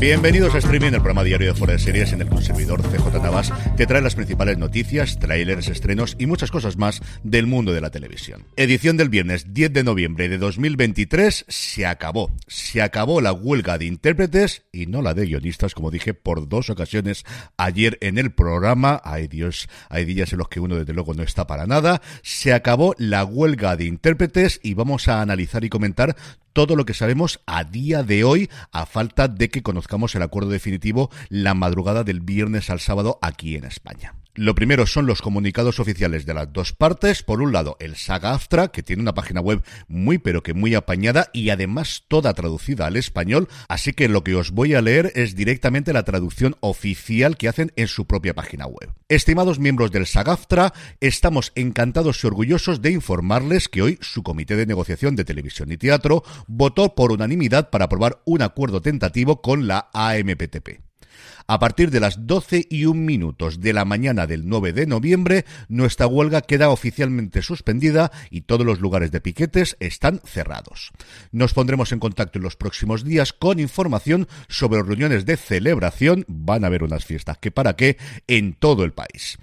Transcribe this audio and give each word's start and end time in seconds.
Bienvenidos 0.00 0.54
a 0.54 0.58
Streaming, 0.58 0.92
el 0.92 1.02
programa 1.02 1.24
diario 1.24 1.52
de 1.52 1.58
Fuera 1.58 1.74
de 1.74 1.78
Series 1.78 2.12
en 2.12 2.22
el 2.22 2.42
servidor 2.42 2.82
CJ 2.82 3.22
Navas 3.22 3.52
te 3.76 3.86
trae 3.86 4.00
las 4.00 4.14
principales 4.14 4.56
noticias, 4.56 5.18
trailers, 5.18 5.68
estrenos 5.68 6.16
y 6.18 6.26
muchas 6.26 6.50
cosas 6.50 6.76
más 6.76 7.02
del 7.22 7.46
mundo 7.46 7.72
de 7.72 7.80
la 7.80 7.90
televisión. 7.90 8.46
Edición 8.56 8.96
del 8.96 9.10
viernes 9.10 9.52
10 9.52 9.72
de 9.72 9.84
noviembre 9.84 10.28
de 10.28 10.38
2023 10.38 11.44
se 11.48 11.86
acabó. 11.86 12.30
Se 12.46 12.82
acabó 12.82 13.20
la 13.20 13.32
huelga 13.32 13.78
de 13.78 13.84
intérpretes 13.86 14.64
y 14.72 14.86
no 14.86 15.02
la 15.02 15.14
de 15.14 15.26
guionistas, 15.26 15.74
como 15.74 15.90
dije 15.90 16.14
por 16.14 16.48
dos 16.48 16.70
ocasiones 16.70 17.24
ayer 17.56 17.98
en 18.00 18.18
el 18.18 18.32
programa. 18.32 19.00
Ay 19.04 19.28
Dios, 19.28 19.68
hay 19.88 20.04
días 20.04 20.32
en 20.32 20.38
los 20.38 20.48
que 20.48 20.60
uno 20.60 20.76
desde 20.76 20.94
luego 20.94 21.14
no 21.14 21.22
está 21.22 21.46
para 21.46 21.66
nada. 21.66 22.00
Se 22.22 22.52
acabó 22.52 22.94
la 22.98 23.24
huelga 23.24 23.76
de 23.76 23.84
intérpretes 23.84 24.60
y 24.62 24.74
vamos 24.74 25.08
a 25.08 25.20
analizar 25.20 25.64
y 25.64 25.68
comentar 25.68 26.16
todo 26.52 26.76
lo 26.76 26.84
que 26.84 26.94
sabemos 26.94 27.40
a 27.46 27.64
día 27.64 28.02
de 28.02 28.24
hoy, 28.24 28.50
a 28.70 28.86
falta 28.86 29.28
de 29.28 29.48
que 29.48 29.62
conozcamos 29.62 30.14
el 30.14 30.22
acuerdo 30.22 30.50
definitivo 30.50 31.10
la 31.28 31.54
madrugada 31.54 32.04
del 32.04 32.20
viernes 32.20 32.70
al 32.70 32.80
sábado 32.80 33.18
aquí 33.22 33.56
en 33.56 33.64
España. 33.64 34.14
Lo 34.34 34.54
primero 34.54 34.86
son 34.86 35.04
los 35.04 35.20
comunicados 35.20 35.78
oficiales 35.78 36.24
de 36.24 36.32
las 36.32 36.50
dos 36.50 36.72
partes. 36.72 37.22
Por 37.22 37.42
un 37.42 37.52
lado, 37.52 37.76
el 37.80 37.96
Saga 37.96 38.32
Aftra, 38.32 38.68
que 38.68 38.82
tiene 38.82 39.02
una 39.02 39.12
página 39.12 39.42
web 39.42 39.62
muy 39.88 40.16
pero 40.16 40.42
que 40.42 40.54
muy 40.54 40.74
apañada 40.74 41.28
y 41.34 41.50
además 41.50 42.04
toda 42.08 42.32
traducida 42.32 42.86
al 42.86 42.96
español. 42.96 43.48
Así 43.68 43.92
que 43.92 44.08
lo 44.08 44.24
que 44.24 44.34
os 44.34 44.52
voy 44.52 44.72
a 44.72 44.80
leer 44.80 45.12
es 45.16 45.36
directamente 45.36 45.92
la 45.92 46.04
traducción 46.04 46.56
oficial 46.60 47.36
que 47.36 47.48
hacen 47.48 47.72
en 47.76 47.88
su 47.88 48.06
propia 48.06 48.32
página 48.32 48.66
web. 48.66 48.94
Estimados 49.10 49.58
miembros 49.58 49.92
del 49.92 50.06
Saga 50.06 50.32
Aftra, 50.32 50.72
estamos 51.00 51.52
encantados 51.54 52.24
y 52.24 52.26
orgullosos 52.26 52.80
de 52.80 52.90
informarles 52.90 53.68
que 53.68 53.82
hoy 53.82 53.98
su 54.00 54.22
comité 54.22 54.56
de 54.56 54.64
negociación 54.64 55.14
de 55.14 55.26
televisión 55.26 55.70
y 55.72 55.76
teatro 55.76 56.24
votó 56.46 56.94
por 56.94 57.12
unanimidad 57.12 57.68
para 57.68 57.84
aprobar 57.84 58.22
un 58.24 58.40
acuerdo 58.40 58.80
tentativo 58.80 59.42
con 59.42 59.66
la 59.66 59.90
AMPTP. 59.92 60.91
A 61.46 61.58
partir 61.58 61.90
de 61.90 62.00
las 62.00 62.26
12 62.26 62.66
y 62.70 62.86
un 62.86 63.04
minutos 63.04 63.60
de 63.60 63.72
la 63.72 63.84
mañana 63.84 64.26
del 64.26 64.48
9 64.48 64.72
de 64.72 64.86
noviembre, 64.86 65.44
nuestra 65.68 66.06
huelga 66.06 66.42
queda 66.42 66.70
oficialmente 66.70 67.42
suspendida 67.42 68.12
y 68.30 68.42
todos 68.42 68.66
los 68.66 68.80
lugares 68.80 69.10
de 69.10 69.20
piquetes 69.20 69.76
están 69.80 70.20
cerrados. 70.24 70.92
Nos 71.30 71.54
pondremos 71.54 71.92
en 71.92 71.98
contacto 71.98 72.38
en 72.38 72.44
los 72.44 72.56
próximos 72.56 73.04
días 73.04 73.32
con 73.32 73.60
información 73.60 74.28
sobre 74.48 74.82
reuniones 74.82 75.26
de 75.26 75.36
celebración. 75.36 76.24
Van 76.28 76.64
a 76.64 76.68
haber 76.68 76.82
unas 76.82 77.04
fiestas 77.04 77.38
que 77.38 77.50
para 77.50 77.76
qué 77.76 77.96
en 78.26 78.54
todo 78.54 78.84
el 78.84 78.92
país. 78.92 79.38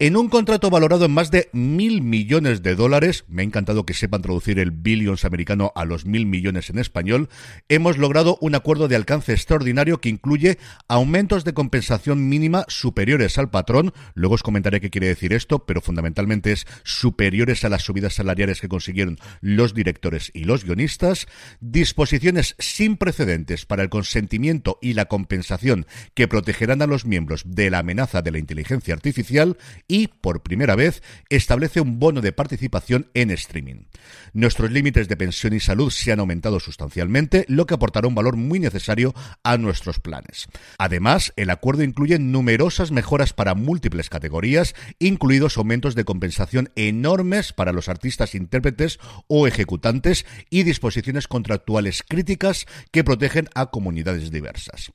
En 0.00 0.16
un 0.16 0.28
contrato 0.28 0.70
valorado 0.70 1.06
en 1.06 1.10
más 1.10 1.32
de 1.32 1.50
mil 1.52 2.02
millones 2.02 2.62
de 2.62 2.76
dólares, 2.76 3.24
me 3.26 3.42
ha 3.42 3.44
encantado 3.44 3.84
que 3.84 3.94
sepan 3.94 4.22
traducir 4.22 4.60
el 4.60 4.70
billions 4.70 5.24
americano 5.24 5.72
a 5.74 5.84
los 5.84 6.06
mil 6.06 6.24
millones 6.24 6.70
en 6.70 6.78
español, 6.78 7.28
hemos 7.68 7.98
logrado 7.98 8.38
un 8.40 8.54
acuerdo 8.54 8.86
de 8.86 8.94
alcance 8.94 9.32
extraordinario 9.32 10.00
que 10.00 10.08
incluye 10.08 10.58
aumentos 10.86 11.42
de 11.42 11.52
compensación 11.52 12.28
mínima 12.28 12.64
superiores 12.68 13.38
al 13.38 13.50
patrón, 13.50 13.92
luego 14.14 14.36
os 14.36 14.44
comentaré 14.44 14.80
qué 14.80 14.88
quiere 14.88 15.08
decir 15.08 15.32
esto, 15.32 15.66
pero 15.66 15.80
fundamentalmente 15.80 16.52
es 16.52 16.68
superiores 16.84 17.64
a 17.64 17.68
las 17.68 17.82
subidas 17.82 18.14
salariales 18.14 18.60
que 18.60 18.68
consiguieron 18.68 19.18
los 19.40 19.74
directores 19.74 20.30
y 20.32 20.44
los 20.44 20.64
guionistas, 20.64 21.26
disposiciones 21.58 22.54
sin 22.60 22.98
precedentes 22.98 23.66
para 23.66 23.82
el 23.82 23.88
consentimiento 23.88 24.78
y 24.80 24.92
la 24.92 25.06
compensación 25.06 25.86
que 26.14 26.28
protegerán 26.28 26.82
a 26.82 26.86
los 26.86 27.04
miembros 27.04 27.42
de 27.44 27.68
la 27.68 27.80
amenaza 27.80 28.22
de 28.22 28.30
la 28.30 28.38
inteligencia 28.38 28.94
artificial, 28.94 29.56
y, 29.88 30.08
por 30.08 30.42
primera 30.42 30.76
vez, 30.76 31.02
establece 31.30 31.80
un 31.80 31.98
bono 31.98 32.20
de 32.20 32.32
participación 32.32 33.10
en 33.14 33.30
streaming. 33.30 33.86
Nuestros 34.34 34.70
límites 34.70 35.08
de 35.08 35.16
pensión 35.16 35.54
y 35.54 35.60
salud 35.60 35.90
se 35.90 36.12
han 36.12 36.20
aumentado 36.20 36.60
sustancialmente, 36.60 37.46
lo 37.48 37.66
que 37.66 37.74
aportará 37.74 38.06
un 38.06 38.14
valor 38.14 38.36
muy 38.36 38.60
necesario 38.60 39.14
a 39.42 39.56
nuestros 39.56 39.98
planes. 39.98 40.46
Además, 40.78 41.32
el 41.36 41.50
acuerdo 41.50 41.82
incluye 41.82 42.18
numerosas 42.18 42.90
mejoras 42.90 43.32
para 43.32 43.54
múltiples 43.54 44.10
categorías, 44.10 44.74
incluidos 44.98 45.56
aumentos 45.56 45.94
de 45.94 46.04
compensación 46.04 46.70
enormes 46.76 47.52
para 47.54 47.72
los 47.72 47.88
artistas, 47.88 48.34
intérpretes 48.34 48.98
o 49.26 49.46
ejecutantes 49.46 50.26
y 50.50 50.64
disposiciones 50.64 51.26
contractuales 51.26 52.04
críticas 52.06 52.66
que 52.92 53.04
protegen 53.04 53.48
a 53.54 53.66
comunidades 53.70 54.30
diversas 54.30 54.92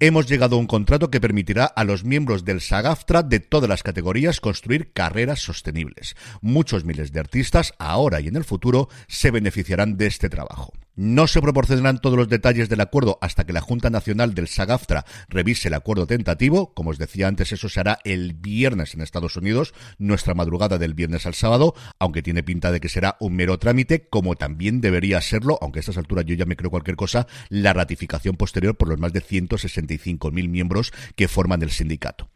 hemos 0.00 0.26
llegado 0.26 0.56
a 0.56 0.58
un 0.58 0.66
contrato 0.66 1.10
que 1.10 1.20
permitirá 1.20 1.66
a 1.66 1.84
los 1.84 2.04
miembros 2.04 2.44
del 2.44 2.60
SAGAFTRA 2.60 3.22
de 3.22 3.38
todas 3.38 3.68
las 3.68 3.82
categorías 3.82 4.40
construir 4.40 4.92
carreras 4.92 5.40
sostenibles. 5.40 6.16
Muchos 6.40 6.84
miles 6.84 7.12
de 7.12 7.20
artistas, 7.20 7.74
ahora 7.78 8.20
y 8.20 8.28
en 8.28 8.36
el 8.36 8.44
futuro, 8.44 8.88
se 9.08 9.30
beneficiarán 9.30 9.98
de 9.98 10.06
este 10.06 10.30
trabajo. 10.30 10.72
No 11.02 11.26
se 11.26 11.40
proporcionarán 11.40 11.98
todos 11.98 12.18
los 12.18 12.28
detalles 12.28 12.68
del 12.68 12.82
acuerdo 12.82 13.16
hasta 13.22 13.46
que 13.46 13.54
la 13.54 13.62
Junta 13.62 13.88
Nacional 13.88 14.34
del 14.34 14.48
SAGAFTRA 14.48 15.06
revise 15.30 15.68
el 15.68 15.74
acuerdo 15.74 16.06
tentativo. 16.06 16.74
Como 16.74 16.90
os 16.90 16.98
decía 16.98 17.26
antes, 17.26 17.52
eso 17.52 17.70
se 17.70 17.80
hará 17.80 18.00
el 18.04 18.34
viernes 18.34 18.92
en 18.92 19.00
Estados 19.00 19.34
Unidos, 19.34 19.72
nuestra 19.96 20.34
madrugada 20.34 20.76
del 20.76 20.92
viernes 20.92 21.24
al 21.24 21.32
sábado, 21.32 21.74
aunque 21.98 22.20
tiene 22.20 22.42
pinta 22.42 22.70
de 22.70 22.80
que 22.80 22.90
será 22.90 23.16
un 23.18 23.34
mero 23.34 23.58
trámite, 23.58 24.08
como 24.10 24.36
también 24.36 24.82
debería 24.82 25.22
serlo, 25.22 25.58
aunque 25.62 25.78
a 25.78 25.80
estas 25.80 25.96
alturas 25.96 26.26
yo 26.26 26.34
ya 26.34 26.44
me 26.44 26.56
creo 26.56 26.70
cualquier 26.70 26.96
cosa, 26.96 27.26
la 27.48 27.72
ratificación 27.72 28.36
posterior 28.36 28.76
por 28.76 28.90
los 28.90 28.98
más 28.98 29.14
de 29.14 29.22
165.000 29.22 30.48
miembros 30.50 30.92
que 31.16 31.28
forman 31.28 31.62
el 31.62 31.70
sindicato. 31.70 32.28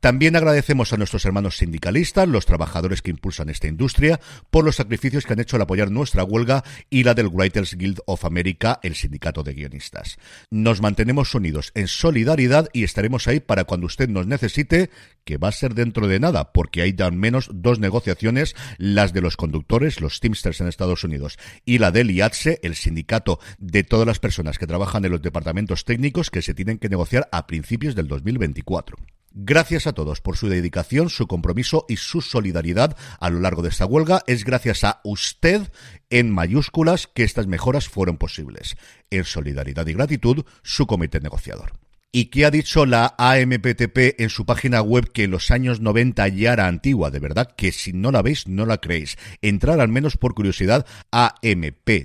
También 0.00 0.34
agradecemos 0.34 0.94
a 0.94 0.96
nuestros 0.96 1.26
hermanos 1.26 1.58
sindicalistas, 1.58 2.26
los 2.26 2.46
trabajadores 2.46 3.02
que 3.02 3.10
impulsan 3.10 3.50
esta 3.50 3.68
industria, 3.68 4.18
por 4.50 4.64
los 4.64 4.76
sacrificios 4.76 5.26
que 5.26 5.34
han 5.34 5.40
hecho 5.40 5.56
al 5.56 5.62
apoyar 5.62 5.90
nuestra 5.90 6.24
huelga 6.24 6.64
y 6.88 7.04
la 7.04 7.12
del 7.12 7.26
Writers 7.26 7.76
Guild 7.76 8.00
of 8.06 8.24
America, 8.24 8.80
el 8.82 8.94
sindicato 8.94 9.42
de 9.42 9.52
guionistas. 9.52 10.16
Nos 10.50 10.80
mantenemos 10.80 11.34
unidos 11.34 11.70
en 11.74 11.86
solidaridad 11.86 12.70
y 12.72 12.84
estaremos 12.84 13.28
ahí 13.28 13.40
para 13.40 13.64
cuando 13.64 13.86
usted 13.86 14.08
nos 14.08 14.26
necesite, 14.26 14.88
que 15.24 15.36
va 15.36 15.48
a 15.48 15.52
ser 15.52 15.74
dentro 15.74 16.08
de 16.08 16.18
nada, 16.18 16.54
porque 16.54 16.80
hay 16.80 16.96
al 16.98 17.12
menos 17.12 17.50
dos 17.52 17.78
negociaciones, 17.78 18.56
las 18.78 19.12
de 19.12 19.20
los 19.20 19.36
conductores, 19.36 20.00
los 20.00 20.20
Teamsters 20.20 20.62
en 20.62 20.68
Estados 20.68 21.04
Unidos, 21.04 21.38
y 21.66 21.76
la 21.76 21.90
del 21.90 22.10
IATSE, 22.10 22.58
el 22.62 22.74
sindicato 22.74 23.38
de 23.58 23.84
todas 23.84 24.06
las 24.06 24.18
personas 24.18 24.58
que 24.58 24.66
trabajan 24.66 25.04
en 25.04 25.12
los 25.12 25.20
departamentos 25.20 25.84
técnicos 25.84 26.30
que 26.30 26.40
se 26.40 26.54
tienen 26.54 26.78
que 26.78 26.88
negociar 26.88 27.28
a 27.32 27.46
principios 27.46 27.94
del 27.94 28.08
2024. 28.08 28.96
Gracias 29.32 29.86
a 29.86 29.92
todos 29.92 30.20
por 30.20 30.36
su 30.36 30.48
dedicación, 30.48 31.08
su 31.08 31.28
compromiso 31.28 31.86
y 31.88 31.96
su 31.96 32.20
solidaridad 32.20 32.96
a 33.20 33.30
lo 33.30 33.38
largo 33.40 33.62
de 33.62 33.68
esta 33.68 33.86
huelga. 33.86 34.22
Es 34.26 34.44
gracias 34.44 34.82
a 34.82 35.00
usted, 35.04 35.70
en 36.10 36.30
mayúsculas, 36.30 37.06
que 37.06 37.22
estas 37.22 37.46
mejoras 37.46 37.88
fueron 37.88 38.16
posibles. 38.16 38.76
En 39.10 39.24
solidaridad 39.24 39.86
y 39.86 39.92
gratitud, 39.92 40.44
su 40.62 40.86
comité 40.86 41.20
negociador. 41.20 41.72
¿Y 42.12 42.24
qué 42.24 42.44
ha 42.44 42.50
dicho 42.50 42.86
la 42.86 43.14
AMPTP 43.18 44.18
en 44.20 44.30
su 44.30 44.44
página 44.44 44.82
web 44.82 45.12
que 45.12 45.22
en 45.22 45.30
los 45.30 45.52
años 45.52 45.80
90 45.80 46.26
ya 46.26 46.54
era 46.54 46.66
antigua? 46.66 47.12
De 47.12 47.20
verdad 47.20 47.54
que 47.56 47.70
si 47.70 47.92
no 47.92 48.10
la 48.10 48.20
veis, 48.20 48.48
no 48.48 48.66
la 48.66 48.78
creéis. 48.78 49.16
Entrar 49.42 49.78
al 49.78 49.90
menos 49.90 50.16
por 50.16 50.34
curiosidad 50.34 50.84
a 51.12 51.36
amptp.org. 51.40 52.00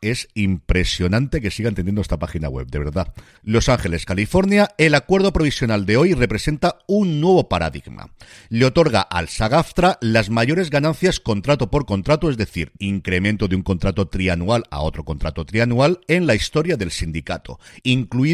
Es 0.00 0.26
impresionante 0.34 1.40
que 1.40 1.52
sigan 1.52 1.76
teniendo 1.76 2.00
esta 2.00 2.18
página 2.18 2.48
web, 2.48 2.66
de 2.66 2.80
verdad. 2.80 3.14
Los 3.44 3.68
Ángeles, 3.68 4.06
California, 4.06 4.70
el 4.76 4.96
acuerdo 4.96 5.32
provisional 5.32 5.86
de 5.86 5.98
hoy 5.98 6.14
representa 6.14 6.78
un 6.88 7.20
nuevo 7.20 7.48
paradigma. 7.48 8.10
Le 8.48 8.64
otorga 8.64 9.02
al 9.02 9.28
SAGAFTRA 9.28 9.98
las 10.00 10.30
mayores 10.30 10.68
ganancias 10.68 11.20
contrato 11.20 11.70
por 11.70 11.86
contrato, 11.86 12.28
es 12.28 12.36
decir, 12.36 12.72
incremento 12.80 13.46
de 13.46 13.54
un 13.54 13.62
contrato 13.62 14.08
trianual 14.08 14.64
a 14.72 14.80
otro 14.80 15.04
contrato 15.04 15.44
trianual 15.44 16.00
en 16.08 16.26
la 16.26 16.34
historia 16.34 16.76
del 16.76 16.90
sindicato, 16.90 17.60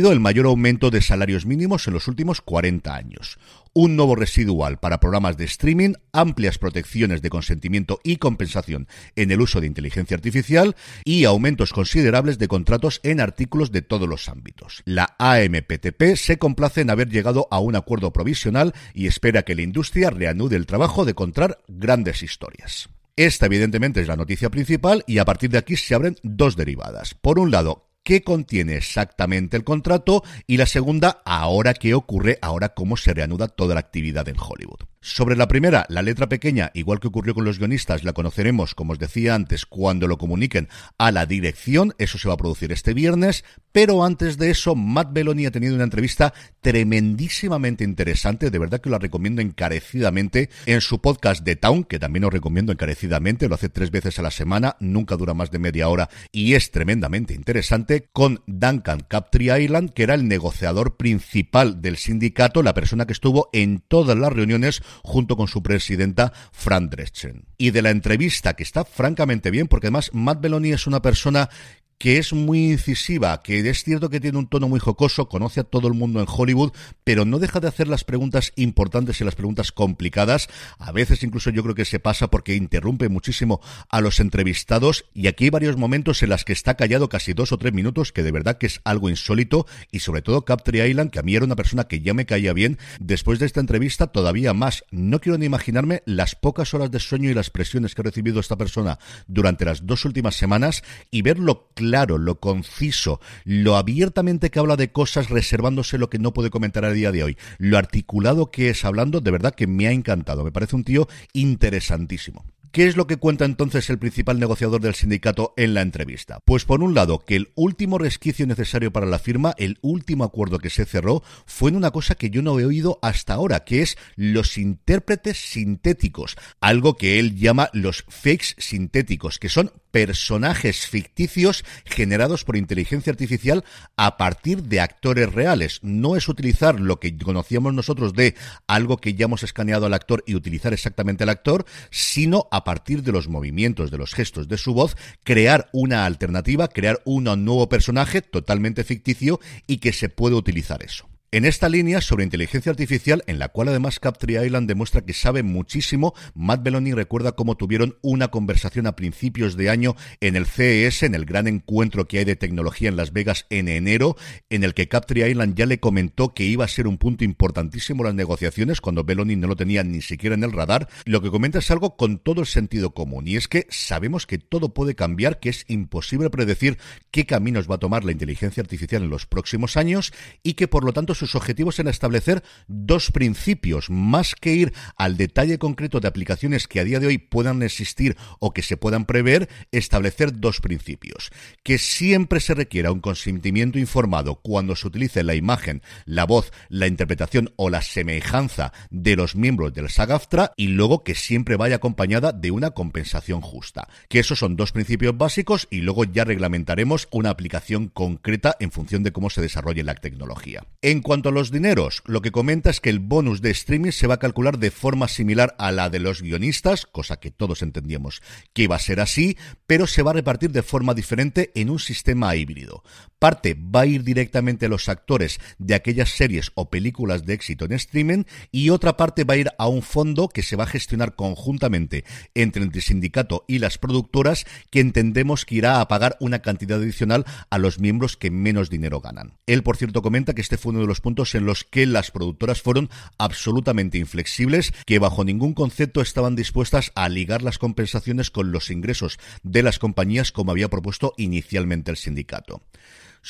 el 0.06 0.20
mayor 0.20 0.46
aumento 0.46 0.90
de 0.90 1.02
salarios 1.02 1.44
mínimos 1.44 1.88
en 1.88 1.94
los 1.94 2.06
últimos 2.06 2.40
40 2.40 2.94
años. 2.94 3.38
un 3.74 3.96
nuevo 3.96 4.16
residual 4.16 4.78
para 4.78 4.98
programas 4.98 5.36
de 5.36 5.44
streaming, 5.44 5.94
amplias 6.12 6.58
protecciones 6.58 7.22
de 7.22 7.30
consentimiento 7.30 8.00
y 8.02 8.16
compensación 8.16 8.88
en 9.14 9.30
el 9.30 9.40
uso 9.40 9.60
de 9.60 9.66
inteligencia 9.66 10.16
artificial 10.16 10.74
y 11.04 11.24
aumentos 11.24 11.72
considerables 11.72 12.38
de 12.38 12.48
contratos 12.48 13.00
en 13.02 13.20
artículos 13.20 13.70
de 13.70 13.82
todos 13.82 14.08
los 14.08 14.28
ámbitos. 14.28 14.82
La 14.84 15.14
AMPTP 15.18 16.16
se 16.16 16.38
complace 16.38 16.80
en 16.80 16.90
haber 16.90 17.08
llegado 17.08 17.46
a 17.50 17.60
un 17.60 17.76
acuerdo 17.76 18.12
provisional 18.12 18.74
y 18.94 19.06
espera 19.06 19.42
que 19.42 19.54
la 19.54 19.62
industria 19.62 20.10
reanude 20.10 20.56
el 20.56 20.66
trabajo 20.66 21.04
de 21.04 21.14
contar 21.14 21.58
grandes 21.68 22.22
historias. 22.22 22.88
Esta 23.18 23.46
evidentemente 23.46 24.00
es 24.00 24.06
la 24.06 24.14
noticia 24.14 24.48
principal 24.48 25.02
y 25.06 25.18
a 25.18 25.24
partir 25.24 25.50
de 25.50 25.58
aquí 25.58 25.76
se 25.76 25.92
abren 25.92 26.16
dos 26.22 26.54
derivadas. 26.54 27.14
Por 27.14 27.40
un 27.40 27.50
lado, 27.50 27.87
qué 28.08 28.22
contiene 28.22 28.74
exactamente 28.74 29.58
el 29.58 29.64
contrato 29.64 30.24
y 30.46 30.56
la 30.56 30.64
segunda, 30.64 31.20
ahora 31.26 31.74
qué 31.74 31.92
ocurre, 31.92 32.38
ahora 32.40 32.70
cómo 32.70 32.96
se 32.96 33.12
reanuda 33.12 33.48
toda 33.48 33.74
la 33.74 33.80
actividad 33.80 34.26
en 34.30 34.36
Hollywood. 34.40 34.78
Sobre 35.00 35.36
la 35.36 35.46
primera, 35.46 35.86
la 35.88 36.02
letra 36.02 36.28
pequeña, 36.28 36.72
igual 36.74 36.98
que 36.98 37.06
ocurrió 37.06 37.32
con 37.32 37.44
los 37.44 37.60
guionistas, 37.60 38.02
la 38.02 38.12
conoceremos, 38.12 38.74
como 38.74 38.92
os 38.92 38.98
decía 38.98 39.36
antes, 39.36 39.64
cuando 39.64 40.08
lo 40.08 40.18
comuniquen 40.18 40.68
a 40.98 41.12
la 41.12 41.24
dirección. 41.24 41.94
Eso 41.98 42.18
se 42.18 42.26
va 42.26 42.34
a 42.34 42.38
producir 42.38 42.72
este 42.72 42.94
viernes. 42.94 43.44
Pero 43.70 44.04
antes 44.04 44.38
de 44.38 44.50
eso, 44.50 44.74
Matt 44.74 45.12
Belloni 45.12 45.46
ha 45.46 45.52
tenido 45.52 45.76
una 45.76 45.84
entrevista 45.84 46.34
tremendísimamente 46.60 47.84
interesante. 47.84 48.50
De 48.50 48.58
verdad 48.58 48.80
que 48.80 48.90
la 48.90 48.98
recomiendo 48.98 49.40
encarecidamente 49.40 50.50
en 50.66 50.80
su 50.80 51.00
podcast 51.00 51.44
The 51.44 51.54
Town, 51.54 51.84
que 51.84 52.00
también 52.00 52.24
os 52.24 52.32
recomiendo 52.32 52.72
encarecidamente. 52.72 53.48
Lo 53.48 53.54
hace 53.54 53.68
tres 53.68 53.92
veces 53.92 54.18
a 54.18 54.22
la 54.22 54.32
semana, 54.32 54.76
nunca 54.80 55.16
dura 55.16 55.32
más 55.32 55.52
de 55.52 55.60
media 55.60 55.88
hora 55.88 56.08
y 56.32 56.54
es 56.54 56.72
tremendamente 56.72 57.34
interesante. 57.34 58.08
Con 58.12 58.42
Duncan 58.46 59.06
Captree 59.06 59.62
Island, 59.62 59.92
que 59.92 60.02
era 60.02 60.14
el 60.14 60.26
negociador 60.26 60.96
principal 60.96 61.80
del 61.80 61.98
sindicato, 61.98 62.64
la 62.64 62.74
persona 62.74 63.06
que 63.06 63.12
estuvo 63.12 63.48
en 63.52 63.78
todas 63.86 64.18
las 64.18 64.32
reuniones 64.32 64.82
junto 65.02 65.36
con 65.36 65.48
su 65.48 65.62
presidenta 65.62 66.32
Fran 66.52 66.90
Dreschen. 66.90 67.46
Y 67.56 67.70
de 67.70 67.82
la 67.82 67.90
entrevista, 67.90 68.54
que 68.54 68.62
está 68.62 68.84
francamente 68.84 69.50
bien, 69.50 69.68
porque 69.68 69.88
además 69.88 70.10
Matt 70.12 70.40
Belloni 70.40 70.72
es 70.72 70.86
una 70.86 71.02
persona 71.02 71.48
que 71.98 72.18
es 72.18 72.32
muy 72.32 72.72
incisiva, 72.72 73.42
que 73.42 73.68
es 73.68 73.82
cierto 73.82 74.08
que 74.08 74.20
tiene 74.20 74.38
un 74.38 74.46
tono 74.46 74.68
muy 74.68 74.78
jocoso, 74.78 75.28
conoce 75.28 75.60
a 75.60 75.64
todo 75.64 75.88
el 75.88 75.94
mundo 75.94 76.20
en 76.20 76.26
Hollywood, 76.28 76.72
pero 77.04 77.24
no 77.24 77.38
deja 77.38 77.60
de 77.60 77.68
hacer 77.68 77.88
las 77.88 78.04
preguntas 78.04 78.52
importantes 78.56 79.20
y 79.20 79.24
las 79.24 79.34
preguntas 79.34 79.72
complicadas. 79.72 80.48
A 80.78 80.92
veces 80.92 81.22
incluso 81.22 81.50
yo 81.50 81.62
creo 81.62 81.74
que 81.74 81.84
se 81.84 81.98
pasa 81.98 82.30
porque 82.30 82.54
interrumpe 82.54 83.08
muchísimo 83.08 83.60
a 83.90 84.00
los 84.00 84.20
entrevistados 84.20 85.06
y 85.12 85.26
aquí 85.26 85.44
hay 85.44 85.50
varios 85.50 85.76
momentos 85.76 86.22
en 86.22 86.30
las 86.30 86.44
que 86.44 86.52
está 86.52 86.74
callado 86.74 87.08
casi 87.08 87.32
dos 87.32 87.52
o 87.52 87.58
tres 87.58 87.72
minutos, 87.72 88.12
que 88.12 88.22
de 88.22 88.32
verdad 88.32 88.58
que 88.58 88.66
es 88.66 88.80
algo 88.84 89.10
insólito 89.10 89.66
y 89.90 90.00
sobre 90.00 90.22
todo 90.22 90.44
Captree 90.44 90.88
Island, 90.88 91.10
que 91.10 91.18
a 91.18 91.22
mí 91.22 91.34
era 91.34 91.44
una 91.44 91.56
persona 91.56 91.84
que 91.84 92.00
ya 92.00 92.14
me 92.14 92.26
caía 92.26 92.52
bien, 92.52 92.78
después 93.00 93.38
de 93.40 93.46
esta 93.46 93.60
entrevista 93.60 94.08
todavía 94.08 94.54
más. 94.54 94.84
No 94.90 95.20
quiero 95.20 95.38
ni 95.38 95.46
imaginarme 95.46 96.02
las 96.06 96.36
pocas 96.36 96.74
horas 96.74 96.90
de 96.90 97.00
sueño 97.00 97.30
y 97.30 97.34
las 97.34 97.50
presiones 97.50 97.94
que 97.94 98.02
ha 98.02 98.04
recibido 98.04 98.38
esta 98.38 98.56
persona 98.56 98.98
durante 99.26 99.64
las 99.64 99.86
dos 99.86 100.04
últimas 100.04 100.36
semanas 100.36 100.82
y 101.10 101.22
verlo 101.22 101.70
claro, 101.88 102.18
lo 102.18 102.38
conciso, 102.38 103.18
lo 103.44 103.78
abiertamente 103.78 104.50
que 104.50 104.58
habla 104.58 104.76
de 104.76 104.92
cosas 104.92 105.30
reservándose 105.30 105.96
lo 105.96 106.10
que 106.10 106.18
no 106.18 106.34
puede 106.34 106.50
comentar 106.50 106.84
a 106.84 106.92
día 106.92 107.12
de 107.12 107.24
hoy, 107.24 107.38
lo 107.56 107.78
articulado 107.78 108.50
que 108.50 108.68
es 108.68 108.84
hablando, 108.84 109.22
de 109.22 109.30
verdad 109.30 109.54
que 109.54 109.66
me 109.66 109.88
ha 109.88 109.92
encantado. 109.92 110.44
Me 110.44 110.52
parece 110.52 110.76
un 110.76 110.84
tío 110.84 111.08
interesantísimo. 111.32 112.44
¿Qué 112.72 112.86
es 112.86 112.98
lo 112.98 113.06
que 113.06 113.16
cuenta 113.16 113.46
entonces 113.46 113.88
el 113.88 113.98
principal 113.98 114.38
negociador 114.38 114.82
del 114.82 114.94
sindicato 114.94 115.54
en 115.56 115.72
la 115.72 115.80
entrevista? 115.80 116.40
Pues 116.44 116.66
por 116.66 116.82
un 116.82 116.94
lado, 116.94 117.20
que 117.20 117.34
el 117.34 117.50
último 117.54 117.96
resquicio 117.96 118.46
necesario 118.46 118.92
para 118.92 119.06
la 119.06 119.18
firma, 119.18 119.54
el 119.56 119.78
último 119.80 120.24
acuerdo 120.24 120.58
que 120.58 120.68
se 120.68 120.84
cerró, 120.84 121.22
fue 121.46 121.70
en 121.70 121.76
una 121.76 121.90
cosa 121.90 122.14
que 122.14 122.28
yo 122.28 122.42
no 122.42 122.60
he 122.60 122.66
oído 122.66 122.98
hasta 123.00 123.32
ahora, 123.32 123.64
que 123.64 123.80
es 123.80 123.96
los 124.16 124.58
intérpretes 124.58 125.38
sintéticos, 125.38 126.36
algo 126.60 126.96
que 126.98 127.18
él 127.18 127.36
llama 127.36 127.70
los 127.72 128.04
fakes 128.06 128.54
sintéticos, 128.58 129.38
que 129.38 129.48
son 129.48 129.72
personajes 130.06 130.86
ficticios 130.86 131.64
generados 131.84 132.44
por 132.44 132.56
inteligencia 132.56 133.10
artificial 133.10 133.64
a 133.96 134.16
partir 134.16 134.62
de 134.62 134.78
actores 134.78 135.32
reales. 135.32 135.80
No 135.82 136.14
es 136.14 136.28
utilizar 136.28 136.78
lo 136.78 137.00
que 137.00 137.18
conocíamos 137.18 137.74
nosotros 137.74 138.12
de 138.12 138.36
algo 138.68 138.98
que 138.98 139.14
ya 139.14 139.24
hemos 139.24 139.42
escaneado 139.42 139.86
al 139.86 139.94
actor 139.94 140.22
y 140.24 140.36
utilizar 140.36 140.72
exactamente 140.72 141.24
al 141.24 141.30
actor, 141.30 141.64
sino 141.90 142.46
a 142.52 142.62
partir 142.62 143.02
de 143.02 143.10
los 143.10 143.26
movimientos, 143.26 143.90
de 143.90 143.98
los 143.98 144.14
gestos 144.14 144.46
de 144.46 144.56
su 144.56 144.72
voz, 144.72 144.96
crear 145.24 145.68
una 145.72 146.06
alternativa, 146.06 146.68
crear 146.68 147.02
un 147.04 147.24
nuevo 147.24 147.68
personaje 147.68 148.22
totalmente 148.22 148.84
ficticio 148.84 149.40
y 149.66 149.78
que 149.78 149.92
se 149.92 150.08
puede 150.08 150.36
utilizar 150.36 150.80
eso. 150.84 151.08
En 151.30 151.44
esta 151.44 151.68
línea 151.68 152.00
sobre 152.00 152.24
inteligencia 152.24 152.70
artificial, 152.70 153.22
en 153.26 153.38
la 153.38 153.50
cual 153.50 153.68
además 153.68 154.00
Captree 154.00 154.46
Island 154.46 154.66
demuestra 154.66 155.02
que 155.02 155.12
sabe 155.12 155.42
muchísimo, 155.42 156.14
Matt 156.34 156.62
Belloni 156.62 156.94
recuerda 156.94 157.32
cómo 157.32 157.54
tuvieron 157.54 157.98
una 158.00 158.28
conversación 158.28 158.86
a 158.86 158.96
principios 158.96 159.54
de 159.54 159.68
año 159.68 159.94
en 160.22 160.36
el 160.36 160.46
CES, 160.46 161.02
en 161.02 161.14
el 161.14 161.26
gran 161.26 161.46
encuentro 161.46 162.08
que 162.08 162.20
hay 162.20 162.24
de 162.24 162.36
tecnología 162.36 162.88
en 162.88 162.96
Las 162.96 163.12
Vegas 163.12 163.44
en 163.50 163.68
enero, 163.68 164.16
en 164.48 164.64
el 164.64 164.72
que 164.72 164.88
Captree 164.88 165.28
Island 165.28 165.54
ya 165.54 165.66
le 165.66 165.80
comentó 165.80 166.32
que 166.32 166.44
iba 166.44 166.64
a 166.64 166.68
ser 166.68 166.86
un 166.86 166.96
punto 166.96 167.24
importantísimo 167.24 168.04
las 168.04 168.14
negociaciones 168.14 168.80
cuando 168.80 169.04
Belloni 169.04 169.36
no 169.36 169.48
lo 169.48 169.56
tenía 169.56 169.84
ni 169.84 170.00
siquiera 170.00 170.34
en 170.34 170.44
el 170.44 170.52
radar. 170.52 170.88
Lo 171.04 171.20
que 171.20 171.30
comenta 171.30 171.58
es 171.58 171.70
algo 171.70 171.98
con 171.98 172.20
todo 172.20 172.40
el 172.40 172.46
sentido 172.46 172.94
común 172.94 173.28
y 173.28 173.36
es 173.36 173.48
que 173.48 173.66
sabemos 173.68 174.26
que 174.26 174.38
todo 174.38 174.72
puede 174.72 174.94
cambiar, 174.94 175.40
que 175.40 175.50
es 175.50 175.66
imposible 175.68 176.30
predecir 176.30 176.78
qué 177.10 177.26
caminos 177.26 177.70
va 177.70 177.74
a 177.74 177.80
tomar 177.80 178.02
la 178.06 178.12
inteligencia 178.12 178.62
artificial 178.62 179.02
en 179.02 179.10
los 179.10 179.26
próximos 179.26 179.76
años 179.76 180.14
y 180.42 180.54
que 180.54 180.68
por 180.68 180.84
lo 180.84 180.94
tanto 180.94 181.17
sus 181.18 181.34
objetivos 181.34 181.78
en 181.78 181.88
establecer 181.88 182.42
dos 182.66 183.10
principios, 183.10 183.90
más 183.90 184.34
que 184.34 184.54
ir 184.54 184.72
al 184.96 185.16
detalle 185.16 185.58
concreto 185.58 186.00
de 186.00 186.08
aplicaciones 186.08 186.68
que 186.68 186.80
a 186.80 186.84
día 186.84 187.00
de 187.00 187.08
hoy 187.08 187.18
puedan 187.18 187.62
existir 187.62 188.16
o 188.38 188.52
que 188.52 188.62
se 188.62 188.76
puedan 188.76 189.04
prever, 189.04 189.48
establecer 189.72 190.38
dos 190.40 190.60
principios. 190.60 191.30
Que 191.62 191.78
siempre 191.78 192.40
se 192.40 192.54
requiera 192.54 192.92
un 192.92 193.00
consentimiento 193.00 193.78
informado 193.78 194.36
cuando 194.36 194.76
se 194.76 194.86
utilice 194.86 195.22
la 195.22 195.34
imagen, 195.34 195.82
la 196.04 196.24
voz, 196.24 196.52
la 196.68 196.86
interpretación 196.86 197.52
o 197.56 197.70
la 197.70 197.82
semejanza 197.82 198.72
de 198.90 199.16
los 199.16 199.36
miembros 199.36 199.74
del 199.74 199.90
SAGAFTRA 199.90 200.52
y 200.56 200.68
luego 200.68 201.04
que 201.04 201.14
siempre 201.14 201.56
vaya 201.56 201.76
acompañada 201.76 202.32
de 202.32 202.50
una 202.50 202.70
compensación 202.70 203.40
justa. 203.40 203.88
Que 204.08 204.20
esos 204.20 204.38
son 204.38 204.56
dos 204.56 204.72
principios 204.72 205.16
básicos 205.16 205.66
y 205.70 205.80
luego 205.80 206.04
ya 206.04 206.24
reglamentaremos 206.24 207.08
una 207.10 207.30
aplicación 207.30 207.88
concreta 207.88 208.56
en 208.60 208.70
función 208.70 209.02
de 209.02 209.12
cómo 209.12 209.30
se 209.30 209.40
desarrolle 209.40 209.82
la 209.82 209.94
tecnología. 209.94 210.64
Cuanto 211.08 211.30
a 211.30 211.32
los 211.32 211.50
dineros, 211.50 212.02
lo 212.04 212.20
que 212.20 212.32
comenta 212.32 212.68
es 212.68 212.80
que 212.80 212.90
el 212.90 212.98
bonus 212.98 213.40
de 213.40 213.48
streaming 213.48 213.92
se 213.92 214.06
va 214.06 214.16
a 214.16 214.18
calcular 214.18 214.58
de 214.58 214.70
forma 214.70 215.08
similar 215.08 215.56
a 215.58 215.72
la 215.72 215.88
de 215.88 216.00
los 216.00 216.20
guionistas, 216.20 216.84
cosa 216.84 217.18
que 217.18 217.30
todos 217.30 217.62
entendíamos 217.62 218.20
que 218.52 218.64
iba 218.64 218.76
a 218.76 218.78
ser 218.78 219.00
así, 219.00 219.38
pero 219.66 219.86
se 219.86 220.02
va 220.02 220.10
a 220.10 220.14
repartir 220.14 220.50
de 220.50 220.62
forma 220.62 220.92
diferente 220.92 221.50
en 221.54 221.70
un 221.70 221.78
sistema 221.78 222.36
híbrido. 222.36 222.82
Parte 223.18 223.54
va 223.54 223.80
a 223.80 223.86
ir 223.86 224.04
directamente 224.04 224.66
a 224.66 224.68
los 224.68 224.88
actores 224.88 225.40
de 225.58 225.74
aquellas 225.74 226.10
series 226.10 226.52
o 226.54 226.70
películas 226.70 227.26
de 227.26 227.34
éxito 227.34 227.64
en 227.64 227.72
streaming 227.72 228.24
y 228.52 228.70
otra 228.70 228.96
parte 228.96 229.24
va 229.24 229.34
a 229.34 229.38
ir 229.38 229.50
a 229.58 229.66
un 229.66 229.82
fondo 229.82 230.28
que 230.28 230.44
se 230.44 230.54
va 230.54 230.64
a 230.64 230.68
gestionar 230.68 231.16
conjuntamente 231.16 232.04
entre 232.34 232.62
el 232.62 232.72
sindicato 232.80 233.44
y 233.48 233.58
las 233.58 233.76
productoras 233.76 234.46
que 234.70 234.78
entendemos 234.78 235.44
que 235.44 235.56
irá 235.56 235.80
a 235.80 235.88
pagar 235.88 236.16
una 236.20 236.40
cantidad 236.40 236.78
adicional 236.78 237.24
a 237.50 237.58
los 237.58 237.80
miembros 237.80 238.16
que 238.16 238.30
menos 238.30 238.70
dinero 238.70 239.00
ganan. 239.00 239.34
Él, 239.46 239.64
por 239.64 239.76
cierto, 239.76 240.00
comenta 240.00 240.34
que 240.34 240.40
este 240.40 240.56
fue 240.56 240.70
uno 240.70 240.80
de 240.80 240.86
los 240.86 241.00
puntos 241.00 241.34
en 241.34 241.44
los 241.44 241.64
que 241.64 241.86
las 241.86 242.12
productoras 242.12 242.62
fueron 242.62 242.88
absolutamente 243.18 243.98
inflexibles, 243.98 244.72
que 244.86 245.00
bajo 245.00 245.24
ningún 245.24 245.54
concepto 245.54 246.00
estaban 246.00 246.36
dispuestas 246.36 246.92
a 246.94 247.08
ligar 247.08 247.42
las 247.42 247.58
compensaciones 247.58 248.30
con 248.30 248.52
los 248.52 248.70
ingresos 248.70 249.18
de 249.42 249.64
las 249.64 249.80
compañías 249.80 250.30
como 250.30 250.52
había 250.52 250.68
propuesto 250.68 251.14
inicialmente 251.16 251.90
el 251.90 251.96
sindicato. 251.96 252.62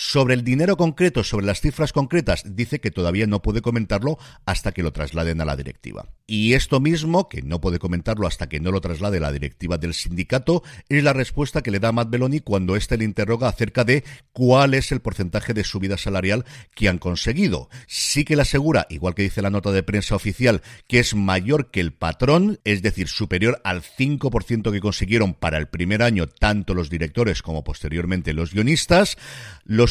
Sobre 0.01 0.35
el 0.35 0.45
dinero 0.45 0.77
concreto, 0.77 1.25
sobre 1.25 1.45
las 1.45 1.61
cifras 1.61 1.93
concretas, 1.93 2.45
dice 2.47 2.81
que 2.81 2.93
todavía 2.93 3.27
no 3.27 3.43
puede 3.43 3.63
comentarlo 3.63 4.17
hasta 4.47 4.71
que 4.71 4.85
lo 4.85 4.93
trasladen 4.93 5.41
a 5.41 5.45
la 5.45 5.57
directiva. 5.57 6.07
Y 6.25 6.53
esto 6.53 6.79
mismo, 6.79 7.29
que 7.29 7.43
no 7.43 7.61
puede 7.61 7.81
comentarlo 7.81 8.29
hasta 8.29 8.49
que 8.49 8.61
no 8.61 8.71
lo 8.71 8.81
traslade 8.81 9.19
la 9.19 9.33
directiva 9.33 9.77
del 9.77 9.95
sindicato, 9.95 10.63
es 10.89 11.03
la 11.03 11.15
respuesta 11.15 11.63
que 11.63 11.73
le 11.73 11.81
da 11.81 11.91
Matt 11.91 12.11
Belloni 12.11 12.39
cuando 12.39 12.77
éste 12.77 12.97
le 12.97 13.05
interroga 13.05 13.49
acerca 13.49 13.83
de 13.83 14.05
cuál 14.33 14.75
es 14.75 14.93
el 14.93 15.01
porcentaje 15.01 15.53
de 15.53 15.65
subida 15.65 15.97
salarial 15.97 16.45
que 16.77 16.89
han 16.89 16.99
conseguido. 16.99 17.69
Sí 17.89 18.25
que 18.25 18.37
le 18.37 18.43
asegura, 18.43 18.87
igual 18.91 19.17
que 19.17 19.23
dice 19.23 19.43
la 19.43 19.51
nota 19.51 19.73
de 19.73 19.83
prensa 19.83 20.15
oficial, 20.15 20.63
que 20.87 21.01
es 21.01 21.17
mayor 21.17 21.73
que 21.73 21.81
el 21.81 21.93
patrón, 21.93 22.61
es 22.63 22.83
decir, 22.83 23.09
superior 23.09 23.61
al 23.65 23.83
5% 23.83 24.71
que 24.71 24.81
consiguieron 24.81 25.35
para 25.35 25.59
el 25.59 25.67
primer 25.67 26.03
año 26.05 26.29
tanto 26.29 26.75
los 26.75 26.89
directores 26.89 27.43
como 27.43 27.65
posteriormente 27.65 28.33
los 28.33 28.53
guionistas. 28.53 29.17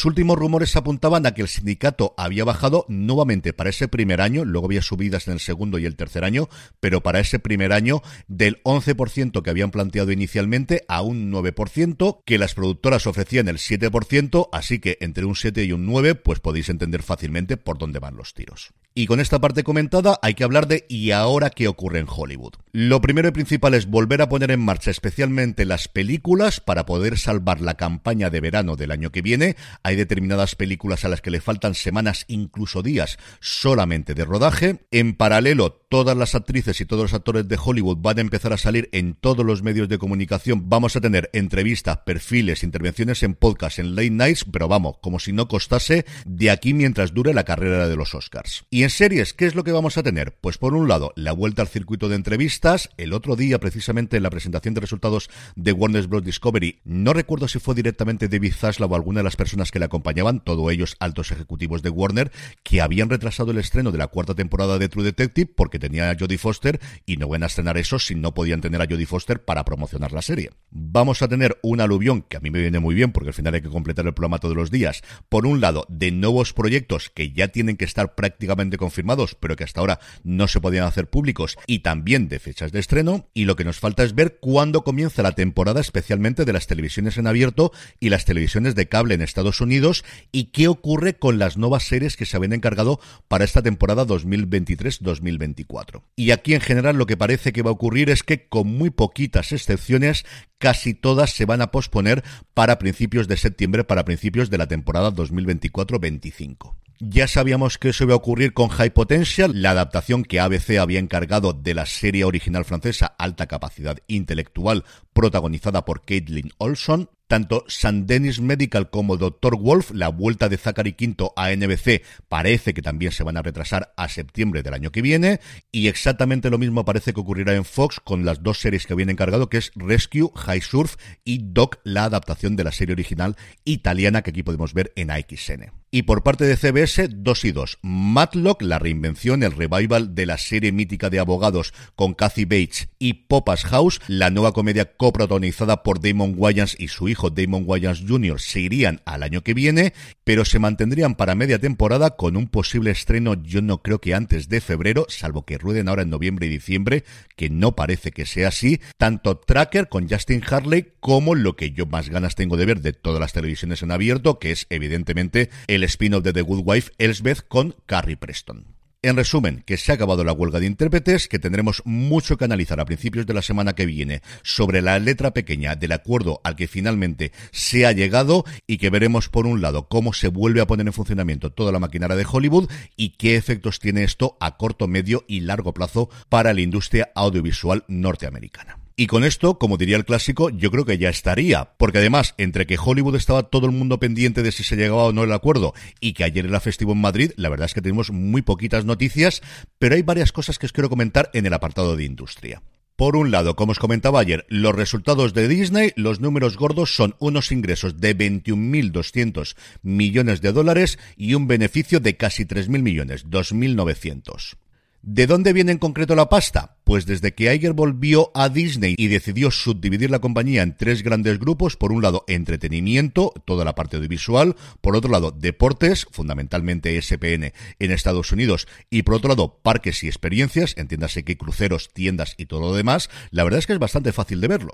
Últimos 0.06 0.38
rumores 0.38 0.76
apuntaban 0.76 1.26
a 1.26 1.34
que 1.34 1.42
el 1.42 1.48
sindicato 1.48 2.14
había 2.18 2.44
bajado 2.44 2.86
nuevamente 2.88 3.54
para 3.54 3.70
ese 3.70 3.88
primer 3.88 4.22
año, 4.22 4.46
luego 4.46 4.68
había 4.68 4.82
subidas 4.82 5.28
en 5.28 5.34
el 5.34 5.40
segundo 5.40 5.80
y 5.80 5.86
el 5.86 5.96
tercer 5.96 6.24
año, 6.24 6.50
pero 6.80 7.02
para 7.02 7.20
ese 7.20 7.40
primer 7.40 7.74
año 7.74 8.02
del 8.28 8.62
11% 8.64 9.42
que 9.42 9.50
habían 9.50 9.72
planteado 9.72 10.12
inicialmente 10.12 10.84
a 10.88 11.02
un 11.02 11.32
9%, 11.32 12.22
que 12.26 12.38
las 12.38 12.54
productoras 12.54 13.08
ofrecían 13.08 13.48
el 13.48 13.58
7%, 13.58 14.50
así 14.52 14.80
que 14.80 14.98
entre 15.02 15.26
un 15.26 15.36
7 15.36 15.64
y 15.64 15.72
un 15.72 15.86
9, 15.86 16.16
pues 16.16 16.40
podéis 16.40 16.70
entender 16.70 17.04
fácilmente 17.04 17.58
por 17.58 17.78
dónde 17.78 18.00
van 18.00 18.18
los 18.18 18.34
tiros. 18.34 18.74
Y 18.98 19.06
con 19.06 19.20
esta 19.20 19.38
parte 19.38 19.64
comentada 19.64 20.18
hay 20.24 20.34
que 20.34 20.44
hablar 20.44 20.68
de 20.68 20.88
¿y 20.90 21.12
ahora 21.12 21.52
qué 21.52 21.68
ocurre 21.68 22.00
en 22.00 22.08
Hollywood? 22.10 22.54
Lo 22.72 23.00
primero 23.00 23.28
y 23.28 23.32
principal 23.32 23.76
es 23.76 23.86
volver 23.86 24.24
a 24.24 24.28
poner 24.28 24.50
en 24.50 24.60
marcha 24.60 24.90
especialmente 24.90 25.66
las 25.66 25.88
películas 25.88 26.62
para 26.62 26.88
poder 26.88 27.20
salvar 27.20 27.62
la 27.62 27.76
campaña 27.76 28.32
de 28.32 28.42
verano 28.42 28.76
del 28.76 28.90
año 28.90 29.12
que 29.12 29.22
viene. 29.22 29.56
Hay 29.84 29.96
determinadas 29.98 30.56
películas 30.56 31.06
a 31.06 31.10
las 31.10 31.22
que 31.22 31.30
le 31.30 31.42
faltan 31.42 31.76
semanas, 31.76 32.26
incluso 32.28 32.82
días, 32.82 33.20
solamente 33.40 34.16
de 34.16 34.26
rodaje. 34.26 34.80
En 34.90 35.14
paralelo, 35.14 35.86
todas 35.90 36.18
las 36.18 36.36
actrices 36.36 36.82
y 36.82 36.86
todos 36.86 37.04
los 37.04 37.14
actores 37.14 37.48
de 37.48 37.58
Hollywood 37.64 37.98
van 38.02 38.18
a 38.18 38.22
empezar 38.22 38.52
a 38.52 38.58
salir 38.58 38.90
en 38.92 39.14
todos 39.14 39.46
los 39.46 39.64
medios 39.64 39.88
de 39.88 39.98
comunicación. 39.98 40.70
Vamos 40.70 40.96
a 40.96 41.02
tener 41.02 41.30
entrevistas, 41.32 42.00
perfiles, 42.06 42.64
intervenciones 42.64 43.24
en 43.24 43.36
podcast, 43.36 43.80
en 43.80 43.96
late 43.96 44.10
nights, 44.10 44.46
pero 44.52 44.68
vamos, 44.68 44.98
como 45.02 45.20
si 45.20 45.32
no 45.32 45.48
costase 45.48 46.06
de 46.26 46.52
aquí 46.52 46.74
mientras 46.74 47.14
dure 47.14 47.34
la 47.34 47.46
carrera 47.46 47.88
de 47.88 47.96
los 47.96 48.14
Oscars. 48.16 48.66
Y 48.70 48.84
en 48.84 48.90
series, 48.90 49.34
¿qué 49.34 49.46
es 49.46 49.56
lo 49.56 49.64
que 49.64 49.72
vamos 49.72 49.98
a 49.98 50.04
tener? 50.04 50.38
Pues 50.42 50.58
por 50.58 50.74
un 50.74 50.90
lado, 50.90 51.14
la 51.16 51.32
vuelta 51.32 51.62
al 51.62 51.70
circuito 51.70 52.10
de 52.10 52.16
entrevistas. 52.16 52.90
El 52.98 53.14
otro 53.14 53.38
día, 53.38 53.60
precisamente 53.60 54.18
en 54.18 54.24
la 54.24 54.30
presentación 54.30 54.74
de 54.74 54.82
resultados 54.82 55.30
de 55.56 55.72
Warner 55.72 56.08
Bros. 56.08 56.24
Discovery, 56.24 56.82
no 56.84 57.14
recuerdo 57.14 57.48
si 57.48 57.60
fue 57.60 57.76
directamente 57.76 58.28
David 58.28 58.54
Zaslav 58.54 58.92
o 58.92 58.96
alguna 58.96 59.22
de 59.22 59.26
las 59.26 59.38
personas 59.38 59.72
que 59.72 59.80
le 59.80 59.86
acompañaban, 59.86 60.44
todos 60.44 60.70
ellos 60.72 60.98
altos 61.00 61.32
ejecutivos 61.32 61.82
de 61.82 61.90
Warner, 61.90 62.32
que 62.64 62.82
habían 62.82 63.10
retrasado 63.10 63.52
el 63.52 63.58
estreno 63.60 63.92
de 63.92 64.00
la 64.00 64.08
cuarta 64.08 64.36
temporada 64.36 64.78
de 64.78 64.90
True 64.90 65.06
Detective 65.06 65.50
porque 65.56 65.77
tenía 65.80 66.10
a 66.10 66.16
Jodie 66.18 66.38
Foster 66.38 66.80
y 67.06 67.18
no 67.18 67.28
van 67.28 67.44
a 67.44 67.48
estrenar 67.48 67.78
eso 67.78 68.00
si 68.00 68.16
no 68.16 68.34
podían 68.34 68.62
tener 68.62 68.82
a 68.82 68.86
Jodie 68.86 69.06
Foster 69.06 69.44
para 69.44 69.66
promocionar 69.66 70.12
la 70.12 70.22
serie. 70.22 70.52
Vamos 70.72 71.22
a 71.22 71.28
tener 71.28 71.58
un 71.62 71.82
aluvión 71.82 72.22
que 72.22 72.38
a 72.38 72.40
mí 72.40 72.52
me 72.52 72.60
viene 72.60 72.80
muy 72.80 72.96
bien 72.96 73.12
porque 73.12 73.30
al 73.30 73.34
final 73.34 73.54
hay 73.54 73.62
que 73.62 73.70
completar 73.70 74.06
el 74.06 74.14
programa 74.14 74.40
todos 74.40 74.56
los 74.56 74.72
días. 74.72 75.02
Por 75.30 75.46
un 75.46 75.62
lado, 75.62 75.86
de 75.90 76.12
nuevos 76.12 76.54
proyectos 76.54 77.10
que 77.14 77.32
ya 77.32 77.50
tienen 77.50 77.78
que 77.78 77.86
estar 77.86 78.16
prácticamente 78.16 78.78
confirmados, 78.78 79.36
pero 79.36 79.56
que 79.56 79.64
hasta 79.64 79.80
ahora 79.80 80.00
no 80.24 80.48
se 80.48 80.62
podían 80.62 80.86
hacer 80.86 81.10
públicos 81.10 81.58
y 81.68 81.80
también 81.80 82.28
de 82.28 82.40
fechas 82.40 82.72
de 82.72 82.80
estreno. 82.80 83.30
Y 83.34 83.46
lo 83.46 83.56
que 83.56 83.64
nos 83.64 83.80
falta 83.80 84.04
es 84.04 84.16
ver 84.16 84.38
cuándo 84.40 84.84
comienza 84.84 85.24
la 85.24 85.34
temporada, 85.34 85.82
especialmente 85.82 86.46
de 86.46 86.54
las 86.54 86.68
televisiones 86.68 87.18
en 87.18 87.28
abierto 87.28 87.72
y 88.00 88.10
las 88.10 88.26
televisiones 88.26 88.76
de 88.76 88.88
cable 88.88 89.16
en 89.16 89.22
Estados 89.22 89.62
Unidos 89.62 90.04
y 90.32 90.46
qué 90.46 90.68
ocurre 90.68 91.18
con 91.18 91.40
las 91.40 91.58
nuevas 91.58 91.84
series 91.84 92.18
que 92.18 92.26
se 92.26 92.38
habían 92.38 92.54
encargado 92.54 93.00
para 93.28 93.46
esta 93.46 93.62
temporada 93.62 94.06
2023-2024. 94.06 95.67
Y 96.16 96.32
aquí 96.32 96.54
en 96.54 96.62
general 96.62 96.98
lo 96.98 97.06
que 97.06 97.18
parece 97.18 97.54
que 97.54 97.62
va 97.62 97.70
a 97.70 97.74
ocurrir 97.74 98.10
es 98.10 98.24
que 98.24 98.48
con 98.48 98.68
muy 98.68 98.90
poquitas 98.90 99.52
excepciones 99.52 100.26
casi 100.58 100.94
todas 100.94 101.32
se 101.32 101.46
van 101.46 101.62
a 101.62 101.72
posponer 101.72 102.24
para 102.54 102.80
principios 102.80 103.28
de 103.28 103.38
septiembre, 103.38 103.84
para 103.84 104.06
principios 104.06 104.50
de 104.50 104.58
la 104.58 104.68
temporada 104.68 105.12
2024-25. 105.12 106.76
Ya 107.00 107.28
sabíamos 107.28 107.78
que 107.78 107.90
eso 107.90 108.06
iba 108.06 108.14
a 108.14 108.18
ocurrir 108.18 108.54
con 108.54 108.70
High 108.70 108.90
Potential, 108.90 109.62
la 109.62 109.72
adaptación 109.72 110.24
que 110.24 110.40
ABC 110.40 110.80
había 110.80 110.98
encargado 110.98 111.54
de 111.54 111.76
la 111.76 111.86
serie 111.86 112.24
original 112.24 112.66
francesa 112.66 113.06
Alta 113.20 113.46
Capacidad 113.46 114.00
Intelectual, 114.08 114.84
protagonizada 115.14 115.86
por 115.86 116.06
Caitlin 116.06 116.52
Olson. 116.58 117.10
Tanto 117.28 117.66
San 117.68 118.08
Denis 118.08 118.40
Medical 118.40 118.90
como 118.90 119.18
Dr. 119.18 119.58
Wolf, 119.58 119.92
la 119.92 120.10
vuelta 120.10 120.50
de 120.50 120.58
Zachary 120.58 120.94
Quinto 120.94 121.34
a 121.36 121.54
NBC, 121.54 122.04
parece 122.30 122.74
que 122.74 122.82
también 122.82 123.12
se 123.12 123.24
van 123.24 123.38
a 123.38 123.42
retrasar 123.42 123.94
a 123.98 124.08
septiembre 124.08 124.64
del 124.64 124.74
año 124.74 124.92
que 124.92 125.02
viene. 125.02 125.40
Y 125.72 125.88
exactamente 125.88 126.50
lo 126.50 126.58
mismo 126.58 126.86
parece 126.86 127.14
que 127.14 127.20
ocurrirá 127.20 127.54
en 127.54 127.66
Fox 127.66 128.00
con 128.00 128.26
las 128.26 128.44
dos 128.44 128.60
series 128.60 128.86
que 128.86 128.94
habían 128.94 129.10
encargado, 129.10 129.50
que 129.50 129.58
es 129.58 129.72
Rescue, 129.76 130.32
High 130.36 130.62
Surf 130.62 130.96
y 131.26 131.42
Doc, 131.44 131.80
la 131.84 132.06
adaptación 132.06 132.56
de 132.56 132.64
la 132.64 132.72
serie 132.72 132.94
original 132.94 133.36
italiana 133.66 134.22
que 134.22 134.30
aquí 134.30 134.44
podemos 134.44 134.74
ver 134.74 134.94
en 134.96 135.12
AXN. 135.12 135.72
Y 135.90 136.02
por 136.02 136.22
parte 136.22 136.44
de 136.44 136.58
CBS, 136.58 137.08
dos 137.08 137.46
y 137.46 137.54
dos. 137.54 137.80
Matlock, 137.82 138.62
la 138.62 138.78
reinvención, 138.78 139.42
el 139.42 139.54
revival 139.54 140.16
de 140.16 140.26
la 140.26 140.38
serie 140.38 140.74
mítica 140.74 141.10
de 141.10 141.20
abogados 141.20 141.74
con 141.96 142.14
Kathy 142.14 142.44
Bates 142.44 142.90
y 143.00 143.14
Popas 143.14 143.64
House, 143.64 144.02
la 144.08 144.30
nueva 144.30 144.52
comedia 144.52 144.98
coprotagonizada 144.98 145.84
por 145.84 146.02
Damon 146.02 146.34
Wayans 146.36 146.76
y 146.78 146.90
su 146.90 147.08
hijo 147.08 147.30
Damon 147.30 147.64
Wayans 147.66 148.04
Jr. 148.06 148.42
se 148.42 148.60
irían 148.60 149.02
al 149.06 149.24
año 149.24 149.44
que 149.44 149.54
viene, 149.54 149.94
pero 150.26 150.44
se 150.44 150.60
mantendrían 150.60 151.16
para 151.16 151.36
media 151.36 151.58
temporada 151.58 152.18
con 152.18 152.36
un 152.36 152.48
posible 152.48 152.92
estreno, 152.92 153.42
yo 153.42 153.62
no 153.62 153.82
creo 153.82 154.02
que 154.02 154.14
antes 154.14 154.50
de 154.50 154.60
febrero, 154.60 155.06
salvo 155.08 155.46
que 155.46 155.58
rueden 155.58 155.88
ahora 155.88 156.02
en 156.02 156.10
noviembre 156.10 156.48
y 156.48 156.50
diciembre, 156.50 157.06
que 157.38 157.50
no 157.50 157.78
parece 157.78 158.12
que 158.12 158.26
sea 158.26 158.50
así, 158.50 158.82
tanto 158.98 159.38
Tracker 159.38 159.88
con 159.88 160.10
Justin 160.10 160.44
Harley 160.50 160.92
como 161.00 161.34
lo 161.34 161.56
que 161.56 161.72
yo 161.72 161.86
más 161.86 162.10
ganas 162.10 162.36
tengo 162.36 162.58
de 162.58 162.66
ver 162.66 162.82
de 162.82 162.92
todas 162.92 163.22
las 163.22 163.32
televisiones 163.32 163.82
en 163.84 163.92
abierto, 163.92 164.40
que 164.40 164.52
es 164.52 164.68
evidentemente 164.70 165.50
el 165.68 165.77
spin-off 165.84 166.24
de 166.24 166.34
The 166.34 166.42
Good 166.42 166.64
Wife, 166.66 166.92
Elsbeth, 166.98 167.48
con 167.48 167.76
Carrie 167.86 168.18
Preston. 168.18 168.78
En 169.04 169.16
resumen, 169.16 169.64
que 169.66 169.78
se 169.78 169.92
ha 169.92 169.96
acabado 169.96 170.24
la 170.24 170.34
huelga 170.34 170.60
de 170.60 170.66
intérpretes, 170.66 171.28
que 171.28 171.38
tendremos 171.38 171.84
mucho 171.86 172.36
que 172.36 172.46
analizar 172.46 172.80
a 172.80 172.86
principios 172.86 173.28
de 173.28 173.34
la 173.36 173.44
semana 173.44 173.74
que 173.74 173.86
viene 173.86 174.24
sobre 174.42 174.82
la 174.82 174.98
letra 174.98 175.32
pequeña 175.32 175.76
del 175.76 175.92
acuerdo 175.92 176.42
al 176.44 176.56
que 176.56 176.68
finalmente 176.68 177.32
se 177.52 177.86
ha 177.86 177.92
llegado 177.92 178.44
y 178.66 178.80
que 178.80 178.90
veremos 178.90 179.30
por 179.30 179.46
un 179.46 179.62
lado 179.62 179.88
cómo 179.88 180.14
se 180.14 180.30
vuelve 180.30 180.62
a 180.62 180.68
poner 180.68 180.88
en 180.88 180.94
funcionamiento 180.94 181.52
toda 181.52 181.72
la 181.72 181.80
maquinaria 181.80 182.16
de 182.16 182.26
Hollywood 182.30 182.70
y 182.96 183.12
qué 183.12 183.36
efectos 183.36 183.80
tiene 183.80 184.04
esto 184.04 184.36
a 184.40 184.58
corto, 184.58 184.88
medio 184.88 185.26
y 185.28 185.42
largo 185.42 185.76
plazo 185.76 186.10
para 186.28 186.54
la 186.54 186.62
industria 186.62 187.12
audiovisual 187.14 187.86
norteamericana. 187.88 188.87
Y 189.00 189.06
con 189.06 189.24
esto, 189.24 189.60
como 189.60 189.78
diría 189.78 189.96
el 189.96 190.06
clásico, 190.06 190.50
yo 190.50 190.72
creo 190.72 190.84
que 190.84 190.98
ya 190.98 191.10
estaría. 191.10 191.66
Porque 191.78 192.00
además, 192.00 192.34
entre 192.40 192.66
que 192.66 192.80
Hollywood 192.84 193.16
estaba 193.16 193.44
todo 193.44 193.68
el 193.68 193.72
mundo 193.72 194.00
pendiente 194.00 194.42
de 194.42 194.52
si 194.52 194.64
se 194.64 194.76
llegaba 194.76 195.04
o 195.04 195.14
no 195.14 195.24
el 195.24 195.32
acuerdo 195.34 195.76
y 196.00 196.14
que 196.14 196.24
ayer 196.24 196.48
era 196.48 196.60
festivo 196.60 196.94
en 196.94 197.02
Madrid, 197.02 197.32
la 197.36 197.50
verdad 197.50 197.68
es 197.68 197.76
que 197.76 197.84
tenemos 197.84 198.10
muy 198.10 198.42
poquitas 198.42 198.86
noticias, 198.86 199.44
pero 199.78 199.94
hay 199.94 200.02
varias 200.02 200.32
cosas 200.32 200.58
que 200.58 200.66
os 200.66 200.72
quiero 200.72 200.90
comentar 200.90 201.30
en 201.36 201.46
el 201.46 201.54
apartado 201.54 201.96
de 201.96 202.06
industria. 202.06 202.64
Por 202.96 203.16
un 203.16 203.30
lado, 203.30 203.56
como 203.56 203.74
os 203.74 203.78
comentaba 203.78 204.20
ayer, 204.20 204.48
los 204.50 204.74
resultados 204.74 205.36
de 205.36 205.48
Disney, 205.48 205.92
los 205.96 206.20
números 206.20 206.58
gordos 206.58 206.96
son 206.96 207.16
unos 207.20 207.52
ingresos 207.52 208.02
de 208.02 208.18
21.200 208.18 209.56
millones 209.84 210.42
de 210.42 210.52
dólares 210.54 210.98
y 211.16 211.36
un 211.36 211.46
beneficio 211.46 212.00
de 212.00 212.18
casi 212.18 212.46
3.000 212.46 212.82
millones, 212.82 213.28
2.900. 213.28 214.58
¿De 215.02 215.28
dónde 215.28 215.54
viene 215.54 215.72
en 215.72 215.78
concreto 215.78 216.16
la 216.16 216.28
pasta? 216.28 216.78
Pues 216.84 217.06
desde 217.06 217.34
que 217.34 217.54
Iger 217.54 217.74
volvió 217.74 218.32
a 218.34 218.50
Disney 218.50 218.96
y 218.98 219.08
decidió 219.08 219.52
subdividir 219.52 220.10
la 220.10 220.20
compañía 220.20 220.64
en 220.64 220.76
tres 220.76 221.04
grandes 221.04 221.40
grupos, 221.40 221.78
por 221.78 221.92
un 221.92 222.02
lado 222.02 222.26
entretenimiento, 222.28 223.34
toda 223.46 223.64
la 223.64 223.76
parte 223.76 223.98
audiovisual, 223.98 224.56
por 224.82 224.96
otro 224.96 225.12
lado 225.12 225.32
deportes, 225.32 226.08
fundamentalmente 226.12 227.02
SPN 227.02 227.54
en 227.80 227.92
Estados 227.92 228.32
Unidos, 228.32 228.68
y 228.90 229.04
por 229.04 229.16
otro 229.16 229.30
lado 229.30 229.60
parques 229.62 230.04
y 230.04 230.08
experiencias, 230.08 230.74
entiéndase 230.78 231.24
que 231.24 231.38
cruceros, 231.38 231.94
tiendas 231.94 232.34
y 232.38 232.48
todo 232.48 232.62
lo 232.62 232.76
demás, 232.76 233.10
la 233.32 233.44
verdad 233.44 233.60
es 233.60 233.68
que 233.68 233.74
es 233.74 233.80
bastante 233.80 234.12
fácil 234.12 234.42
de 234.42 234.48
verlo. 234.48 234.72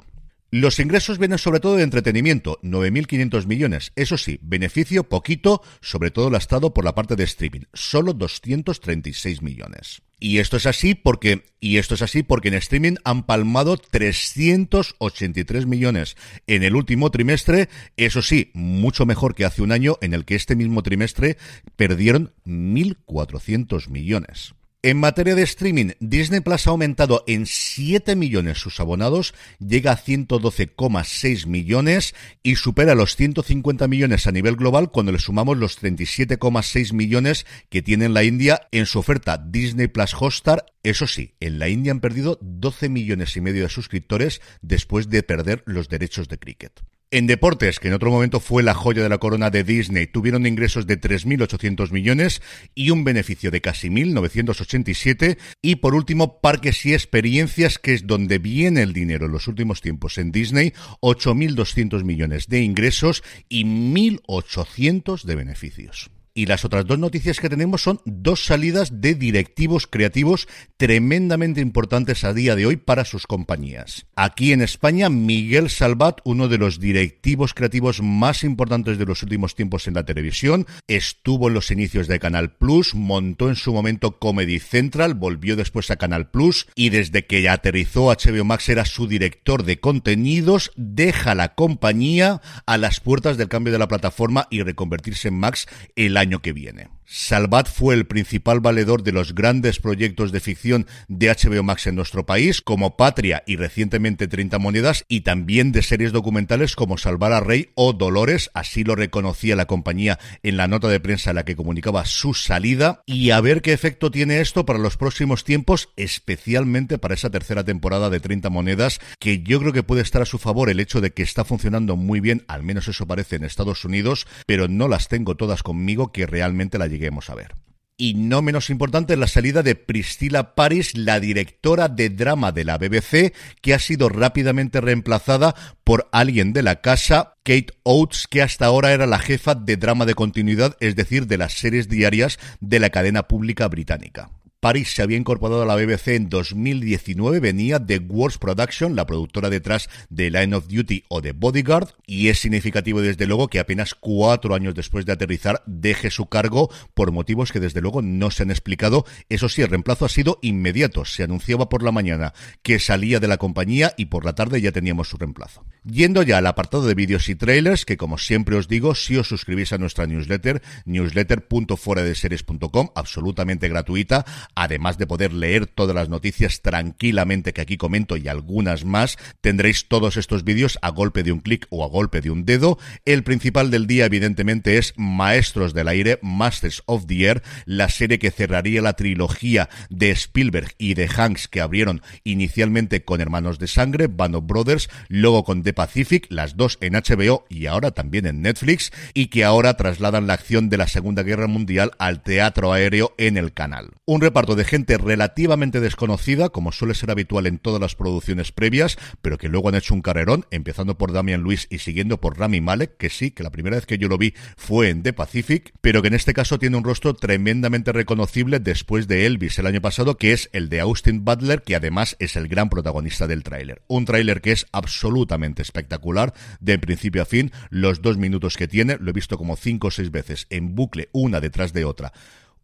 Los 0.56 0.80
ingresos 0.80 1.18
vienen 1.18 1.40
sobre 1.40 1.60
todo 1.60 1.78
de 1.78 1.84
entretenimiento, 1.84 2.60
9.500 2.62 3.48
millones. 3.48 3.92
Eso 3.96 4.18
sí, 4.18 4.38
beneficio 4.44 5.10
poquito, 5.10 5.64
sobre 5.82 6.12
todo 6.12 6.30
lastrado 6.30 6.76
por 6.76 6.86
la 6.86 6.94
parte 6.94 7.16
de 7.16 7.24
streaming, 7.24 7.62
solo 7.74 8.14
236 8.14 9.42
millones. 9.42 10.04
Y 10.24 10.38
esto 10.38 10.56
es 10.56 10.66
así 10.68 10.96
porque, 10.96 11.44
y 11.60 11.80
esto 11.80 11.96
es 11.96 12.02
así 12.02 12.24
porque 12.24 12.48
en 12.48 12.54
streaming 12.54 12.96
han 13.04 13.24
palmado 13.24 13.76
383 13.76 15.66
millones 15.66 16.16
en 16.48 16.64
el 16.64 16.78
último 16.78 17.12
trimestre. 17.12 17.68
Eso 17.98 18.22
sí, 18.22 18.50
mucho 18.54 19.06
mejor 19.06 19.36
que 19.36 19.44
hace 19.44 19.62
un 19.62 19.74
año 19.74 19.98
en 20.00 20.14
el 20.14 20.24
que 20.24 20.36
este 20.36 20.56
mismo 20.56 20.82
trimestre 20.82 21.36
perdieron 21.76 22.32
1.400 22.46 23.90
millones. 23.90 24.54
En 24.86 24.98
materia 24.98 25.34
de 25.34 25.44
streaming, 25.44 25.92
Disney 26.02 26.42
Plus 26.42 26.68
ha 26.68 26.72
aumentado 26.72 27.24
en 27.26 27.46
7 27.46 28.18
millones 28.18 28.58
sus 28.58 28.82
abonados, 28.82 29.34
llega 29.66 29.94
a 29.94 29.98
112,6 29.98 31.46
millones 31.48 32.14
y 32.44 32.58
supera 32.58 32.94
los 32.94 33.16
150 33.16 33.88
millones 33.88 34.28
a 34.28 34.34
nivel 34.34 34.58
global 34.58 34.92
cuando 34.92 35.14
le 35.14 35.20
sumamos 35.20 35.56
los 35.56 35.82
37,6 35.82 36.92
millones 36.92 37.46
que 37.70 37.82
tiene 37.82 38.04
en 38.04 38.14
la 38.14 38.26
India 38.26 38.68
en 38.74 38.86
su 38.86 39.00
oferta 39.00 39.38
Disney 39.38 39.88
Plus 39.88 40.14
Hotstar. 40.20 40.66
Eso 40.84 41.08
sí, 41.08 41.36
en 41.40 41.60
la 41.60 41.70
India 41.70 41.94
han 41.94 42.02
perdido 42.02 42.38
12 42.42 42.90
millones 42.90 43.38
y 43.38 43.40
medio 43.40 43.64
de 43.64 43.70
suscriptores 43.70 44.42
después 44.62 45.08
de 45.08 45.24
perder 45.24 45.64
los 45.66 45.88
derechos 45.88 46.28
de 46.28 46.40
cricket. 46.40 46.82
En 47.14 47.28
deportes, 47.28 47.80
que 47.80 47.90
en 47.90 47.94
otro 47.94 48.10
momento 48.10 48.40
fue 48.40 48.64
la 48.64 48.74
joya 48.74 49.04
de 49.04 49.10
la 49.10 49.20
corona 49.20 49.52
de 49.52 49.64
Disney, 49.64 50.08
tuvieron 50.08 50.48
ingresos 50.48 50.88
de 50.88 51.00
3.800 51.00 51.92
millones 51.92 52.42
y 52.74 52.90
un 52.90 53.04
beneficio 53.04 53.52
de 53.52 53.62
casi 53.62 53.90
1.987. 53.90 55.38
Y 55.62 55.76
por 55.76 55.94
último, 55.94 56.42
parques 56.42 56.84
y 56.88 56.94
experiencias, 56.96 57.78
que 57.78 57.94
es 57.94 58.08
donde 58.08 58.40
viene 58.40 58.82
el 58.82 58.94
dinero 58.94 59.28
en 59.28 59.32
los 59.32 59.48
últimos 59.48 59.80
tiempos 59.80 60.18
en 60.18 60.32
Disney, 60.32 60.74
8.200 61.02 62.04
millones 62.04 62.48
de 62.48 62.64
ingresos 62.64 63.24
y 63.48 63.64
1.800 63.64 65.22
de 65.22 65.36
beneficios. 65.36 66.10
Y 66.36 66.48
las 66.48 66.66
otras 66.66 66.88
dos 66.88 66.98
noticias 66.98 67.40
que 67.40 67.48
tenemos 67.48 67.84
son 67.84 68.02
dos 68.06 68.44
salidas 68.44 69.02
de 69.02 69.14
directivos 69.14 69.86
creativos 69.86 70.48
tremendamente 70.78 71.62
importantes 71.62 72.24
a 72.24 72.34
día 72.34 72.56
de 72.56 72.66
hoy 72.66 72.76
para 72.76 73.06
sus 73.06 73.28
compañías. 73.28 74.08
Aquí 74.16 74.52
en 74.52 74.64
España, 74.64 75.10
Miguel 75.10 75.70
Salvat, 75.70 76.22
uno 76.24 76.48
de 76.48 76.58
los 76.58 76.80
directivos 76.80 77.54
creativos 77.54 78.02
más 78.02 78.44
importantes 78.44 78.98
de 78.98 79.06
los 79.06 79.22
últimos 79.22 79.54
tiempos 79.54 79.88
en 79.88 79.94
la 79.94 80.06
televisión, 80.06 80.66
estuvo 80.88 81.50
en 81.50 81.54
los 81.54 81.70
inicios 81.70 82.08
de 82.08 82.20
Canal 82.20 82.56
Plus, 82.56 82.96
montó 82.96 83.50
en 83.50 83.56
su 83.56 83.72
momento 83.72 84.18
Comedy 84.18 84.58
Central, 84.58 85.14
volvió 85.14 85.56
después 85.56 85.92
a 85.92 85.98
Canal 85.98 86.32
Plus 86.32 86.66
y 86.74 86.90
desde 86.90 87.28
que 87.28 87.48
aterrizó 87.48 88.06
HBO 88.06 88.44
Max 88.44 88.70
era 88.70 88.86
su 88.86 89.08
director 89.08 89.66
de 89.66 89.80
contenidos, 89.80 90.72
deja 90.78 91.36
la 91.36 91.54
compañía 91.54 92.42
a 92.66 92.80
las 92.80 93.02
puertas 93.02 93.38
del 93.38 93.50
cambio 93.50 93.72
de 93.72 93.78
la 93.78 93.88
plataforma 93.88 94.48
y 94.50 94.64
reconvertirse 94.64 95.28
en 95.28 95.36
Max 95.36 95.68
el 95.96 96.18
año 96.18 96.23
que 96.42 96.54
viene. 96.54 96.90
Salvat 97.06 97.68
fue 97.68 97.96
el 97.96 98.06
principal 98.06 98.60
valedor 98.60 99.04
de 99.04 99.12
los 99.12 99.36
grandes 99.36 99.80
proyectos 99.80 100.32
de 100.32 100.40
ficción 100.40 100.88
de 101.08 101.30
HBO 101.30 101.64
Max 101.64 101.88
en 101.88 101.96
nuestro 101.96 102.26
país, 102.26 102.62
como 102.62 102.96
Patria 102.98 103.44
y 103.46 103.56
recientemente 103.56 104.28
30 104.28 104.60
Monedas, 104.60 105.06
y 105.08 105.22
también 105.22 105.72
de 105.72 105.84
series 105.84 106.12
documentales 106.12 106.76
como 106.76 106.98
Salvar 106.98 107.34
a 107.34 107.40
Rey 107.40 107.72
o 107.76 107.94
Dolores, 107.94 108.50
así 108.54 108.84
lo 108.84 108.96
reconocía 108.96 109.56
la 109.56 109.66
compañía 109.66 110.20
en 110.44 110.58
la 110.58 110.68
nota 110.68 110.88
de 110.88 111.00
prensa 111.00 111.32
en 111.32 111.36
la 111.36 111.46
que 111.46 111.56
comunicaba 111.56 112.06
su 112.06 112.34
salida, 112.34 113.02
y 113.06 113.32
a 113.32 113.42
ver 113.42 113.62
qué 113.62 113.74
efecto 113.74 114.12
tiene 114.12 114.40
esto 114.40 114.66
para 114.66 114.80
los 114.80 114.98
próximos 114.98 115.44
tiempos, 115.44 115.90
especialmente 115.96 116.98
para 116.98 117.16
esa 117.16 117.30
tercera 117.30 117.64
temporada 117.64 118.10
de 118.10 118.20
30 118.20 118.50
Monedas, 118.50 119.00
que 119.20 119.44
yo 119.44 119.60
creo 119.60 119.74
que 119.74 119.84
puede 119.84 120.02
estar 120.02 120.22
a 120.22 120.26
su 120.26 120.38
favor 120.38 120.70
el 120.70 120.80
hecho 120.80 121.02
de 121.02 121.12
que 121.12 121.24
está 121.24 121.44
funcionando 121.44 121.96
muy 121.96 122.20
bien, 122.20 122.44
al 122.48 122.64
menos 122.64 122.88
eso 122.88 123.08
parece 123.08 123.36
en 123.36 123.44
Estados 123.44 123.86
Unidos, 123.86 124.28
pero 124.46 124.68
no 124.68 124.88
las 124.88 125.08
tengo 125.08 125.36
todas 125.36 125.64
conmigo 125.64 126.12
que 126.12 126.26
realmente 126.26 126.78
la 126.78 126.88
a 127.30 127.36
ver. 127.36 127.56
Y 127.96 128.16
no 128.16 128.42
menos 128.42 128.70
importante 128.72 129.16
la 129.16 129.28
salida 129.28 129.62
de 129.62 129.76
Priscilla 129.76 130.56
Paris, 130.56 130.98
la 130.98 131.20
directora 131.20 131.90
de 131.90 132.10
drama 132.10 132.52
de 132.52 132.66
la 132.66 132.78
BBC, 132.78 133.34
que 133.62 133.74
ha 133.74 133.80
sido 133.80 134.10
rápidamente 134.10 134.82
reemplazada 134.82 135.54
por 135.84 136.10
alguien 136.12 136.54
de 136.54 136.64
la 136.64 136.82
casa, 136.82 137.36
Kate 137.44 137.74
Oates, 137.84 138.28
que 138.28 138.42
hasta 138.42 138.66
ahora 138.66 138.94
era 138.94 139.06
la 139.06 139.20
jefa 139.20 139.54
de 139.54 139.78
drama 139.78 140.06
de 140.06 140.16
continuidad, 140.16 140.76
es 140.80 140.96
decir, 140.96 141.28
de 141.28 141.38
las 141.38 141.54
series 141.54 141.88
diarias 141.88 142.40
de 142.60 142.80
la 142.80 142.90
cadena 142.90 143.28
pública 143.28 143.68
británica. 143.68 144.32
Paris 144.64 144.94
se 144.96 145.02
había 145.02 145.18
incorporado 145.18 145.62
a 145.62 145.66
la 145.66 145.76
BBC 145.76 146.16
en 146.16 146.30
2019, 146.30 147.42
venía 147.42 147.80
de 147.80 147.98
Worst 147.98 148.40
Production, 148.40 148.96
la 148.96 149.06
productora 149.06 149.50
detrás 149.50 149.90
de 150.10 150.32
Line 150.32 150.56
of 150.56 150.70
Duty 150.70 151.04
o 151.10 151.20
de 151.20 151.34
Bodyguard, 151.34 151.90
y 152.08 152.30
es 152.30 152.40
significativo 152.40 153.02
desde 153.02 153.28
luego 153.28 153.50
que 153.50 153.60
apenas 153.60 153.94
cuatro 153.94 154.56
años 154.56 154.74
después 154.74 155.06
de 155.06 155.12
aterrizar 155.12 155.64
deje 155.66 156.10
su 156.10 156.28
cargo 156.28 156.70
por 156.94 157.12
motivos 157.12 157.52
que 157.52 157.60
desde 157.60 157.82
luego 157.82 158.02
no 158.02 158.32
se 158.32 158.44
han 158.44 158.52
explicado. 158.52 159.06
Eso 159.28 159.50
sí, 159.50 159.62
el 159.62 159.68
reemplazo 159.68 160.06
ha 160.06 160.10
sido 160.10 160.40
inmediato. 160.42 161.04
Se 161.04 161.24
anunciaba 161.24 161.68
por 161.68 161.84
la 161.84 161.92
mañana 161.92 162.34
que 162.62 162.80
salía 162.80 163.20
de 163.20 163.28
la 163.28 163.36
compañía 163.36 163.94
y 163.98 164.06
por 164.06 164.24
la 164.24 164.34
tarde 164.34 164.62
ya 164.62 164.72
teníamos 164.72 165.10
su 165.10 165.18
reemplazo. 165.18 165.66
Yendo 165.86 166.24
ya 166.24 166.38
al 166.38 166.48
apartado 166.48 166.88
de 166.88 166.96
vídeos 166.96 167.28
y 167.28 167.36
trailers, 167.36 167.84
que 167.84 167.98
como 167.98 168.18
siempre 168.18 168.56
os 168.56 168.70
digo, 168.70 168.96
si 168.96 169.18
os 169.18 169.28
suscribís 169.28 169.74
a 169.74 169.78
nuestra 169.78 170.08
newsletter, 170.08 170.62
newsletter.fueradeseries.com, 170.86 172.88
absolutamente 172.96 173.68
gratuita, 173.68 174.24
además 174.56 174.98
de 174.98 175.08
poder 175.08 175.34
leer 175.34 175.68
todas 175.68 175.94
las 175.94 176.08
noticias 176.08 176.62
tranquilamente 176.62 177.52
que 177.52 177.60
aquí 177.60 177.76
comento 177.76 178.16
y 178.16 178.30
algunas 178.30 178.86
más, 178.86 179.18
tendréis 179.42 179.90
todos 179.90 180.16
estos 180.16 180.46
vídeos 180.46 180.80
a 180.82 180.88
golpe 180.90 181.22
de 181.22 181.34
un 181.34 181.42
clic 181.42 181.68
o 181.70 181.84
a 181.84 181.90
golpe 181.90 182.22
de 182.22 182.30
un 182.30 182.46
dedo. 182.46 182.80
El 183.04 183.24
principal 183.24 183.70
del 183.70 183.86
día, 183.86 184.06
evidentemente, 184.06 184.78
es 184.78 184.94
Maestros 184.96 185.74
del 185.74 185.90
Aire, 185.90 186.18
Masters 186.22 186.82
of 186.86 187.08
the 187.08 187.26
Air, 187.26 187.44
la 187.66 187.90
serie 187.90 188.20
que 188.20 188.32
cerraría 188.32 188.82
la 188.82 188.94
trilogía 188.94 189.68
de 189.90 190.12
Spielberg 190.12 190.76
y 190.78 190.94
de 190.94 191.10
Hanks 191.10 191.50
que 191.50 191.60
abrieron 191.60 192.02
inicialmente 192.24 193.04
con 193.04 193.20
Hermanos 193.20 193.60
de 193.60 193.68
Sangre, 193.68 194.08
Band 194.08 194.48
Brothers, 194.48 194.90
luego 195.10 195.44
con 195.44 195.62
The 195.62 195.73
Pacific, 195.74 196.28
las 196.30 196.56
dos 196.56 196.78
en 196.82 196.94
HBO 196.94 197.46
y 197.50 197.66
ahora 197.66 197.92
también 197.92 198.26
en 198.26 198.42
Netflix, 198.42 198.92
y 199.14 199.28
que 199.28 199.44
ahora 199.44 199.76
trasladan 199.76 200.28
la 200.28 200.34
acción 200.34 200.70
de 200.70 200.78
la 200.78 200.88
Segunda 200.88 201.24
Guerra 201.24 201.48
Mundial 201.48 201.92
al 202.00 202.24
teatro 202.24 202.74
aéreo 202.74 203.14
en 203.18 203.38
el 203.38 203.54
canal. 203.54 203.92
Un 204.06 204.22
reparto 204.22 204.56
de 204.56 204.66
gente 204.66 204.98
relativamente 204.98 205.80
desconocida, 205.80 206.50
como 206.50 206.72
suele 206.72 206.94
ser 206.94 207.12
habitual 207.12 207.48
en 207.48 207.58
todas 207.58 207.82
las 207.82 207.96
producciones 207.96 208.52
previas, 208.52 208.98
pero 209.22 209.38
que 209.38 209.50
luego 209.50 209.70
han 209.70 209.76
hecho 209.76 209.94
un 209.94 210.02
carrerón, 210.02 210.46
empezando 210.52 210.98
por 210.98 211.12
Damian 211.12 211.42
Luis 211.42 211.68
y 211.70 211.80
siguiendo 211.80 212.20
por 212.20 212.38
Rami 212.38 212.62
Malek, 212.62 212.98
que 212.98 213.10
sí, 213.10 213.32
que 213.32 213.44
la 213.44 213.52
primera 213.52 213.78
vez 213.78 213.86
que 213.86 213.98
yo 213.98 214.08
lo 214.08 214.18
vi 214.18 214.34
fue 214.58 214.90
en 214.90 215.04
The 215.04 215.14
Pacific, 215.14 215.74
pero 215.82 216.02
que 216.02 216.10
en 216.10 216.14
este 216.14 216.34
caso 216.34 216.60
tiene 216.60 216.78
un 216.78 216.84
rostro 216.84 217.14
tremendamente 217.16 217.92
reconocible 217.92 218.60
después 218.60 219.08
de 219.08 219.26
Elvis 219.26 219.60
el 219.60 219.68
año 219.68 219.82
pasado, 219.82 220.18
que 220.18 220.34
es 220.34 220.50
el 220.54 220.70
de 220.70 220.82
Austin 220.82 221.26
Butler, 221.26 221.64
que 221.64 221.76
además 221.76 222.16
es 222.20 222.36
el 222.36 222.48
gran 222.48 222.70
protagonista 222.70 223.28
del 223.28 223.44
tráiler. 223.44 223.82
Un 223.88 224.06
tráiler 224.06 224.42
que 224.42 224.52
es 224.52 224.68
absolutamente 224.72 225.63
espectacular, 225.64 226.34
de 226.60 226.78
principio 226.78 227.24
a 227.24 227.26
fin, 227.26 227.52
los 227.72 228.02
dos 228.04 228.18
minutos 228.18 228.56
que 228.56 228.68
tiene, 228.68 228.98
lo 229.00 229.10
he 229.10 229.14
visto 229.14 229.38
como 229.38 229.56
cinco 229.56 229.88
o 229.88 229.92
seis 229.92 230.12
veces 230.12 230.46
en 230.52 230.76
bucle, 230.76 231.10
una 231.12 231.42
detrás 231.42 231.74
de 231.74 231.86
otra 231.86 232.14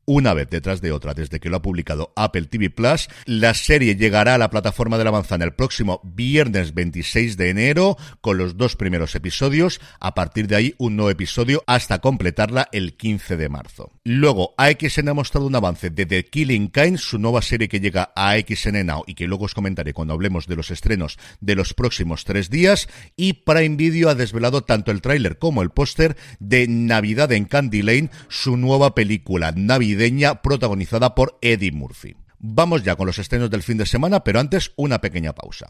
una 0.09 0.33
vez 0.33 0.49
detrás 0.49 0.81
de 0.81 0.91
otra 0.91 1.13
desde 1.13 1.39
que 1.39 1.51
lo 1.51 1.57
ha 1.57 1.61
publicado 1.61 2.13
Apple 2.15 2.47
TV 2.47 2.71
Plus. 2.71 3.09
La 3.25 3.53
serie 3.53 3.95
llegará 3.95 4.33
a 4.33 4.37
la 4.39 4.49
plataforma 4.49 4.97
de 4.97 5.03
la 5.03 5.11
manzana 5.11 5.45
el 5.45 5.53
próximo 5.53 6.01
viernes 6.03 6.73
26 6.73 7.37
de 7.37 7.51
enero 7.51 7.95
con 8.19 8.39
los 8.39 8.57
dos 8.57 8.75
primeros 8.75 9.13
episodios. 9.13 9.79
A 9.99 10.15
partir 10.15 10.47
de 10.47 10.55
ahí 10.55 10.75
un 10.79 10.95
nuevo 10.95 11.11
episodio 11.11 11.63
hasta 11.67 11.99
completarla 11.99 12.69
el 12.71 12.97
15 12.97 13.37
de 13.37 13.49
marzo. 13.49 13.91
Luego 14.03 14.55
AXN 14.57 15.09
ha 15.09 15.13
mostrado 15.13 15.45
un 15.45 15.55
avance 15.55 15.91
de 15.91 16.07
The 16.07 16.25
Killing 16.25 16.69
Kind, 16.69 16.97
su 16.97 17.19
nueva 17.19 17.43
serie 17.43 17.67
que 17.67 17.79
llega 17.79 18.11
a 18.15 18.31
AXN 18.31 18.83
Now 18.87 19.03
y 19.05 19.13
que 19.13 19.27
luego 19.27 19.45
os 19.45 19.53
comentaré 19.53 19.93
cuando 19.93 20.15
hablemos 20.15 20.47
de 20.47 20.55
los 20.55 20.71
estrenos 20.71 21.19
de 21.39 21.53
los 21.53 21.75
próximos 21.75 22.25
tres 22.25 22.49
días. 22.49 22.89
Y 23.15 23.33
Prime 23.33 23.75
Video 23.75 24.09
ha 24.09 24.15
desvelado 24.15 24.63
tanto 24.63 24.89
el 24.89 25.01
tráiler 25.01 25.37
como 25.37 25.61
el 25.61 25.69
póster 25.69 26.17
de 26.39 26.67
Navidad 26.67 27.31
en 27.31 27.45
Candy 27.45 27.83
Lane, 27.83 28.09
su 28.27 28.57
nueva 28.57 28.95
película 28.95 29.53
Navidad 29.55 29.98
protagonizada 30.41 31.13
por 31.13 31.37
Eddie 31.41 31.71
Murphy. 31.71 32.15
Vamos 32.39 32.83
ya 32.83 32.95
con 32.95 33.05
los 33.05 33.19
estrenos 33.19 33.49
del 33.49 33.63
fin 33.63 33.77
de 33.77 33.85
semana, 33.85 34.23
pero 34.23 34.39
antes 34.39 34.71
una 34.77 35.01
pequeña 35.01 35.33
pausa. 35.33 35.67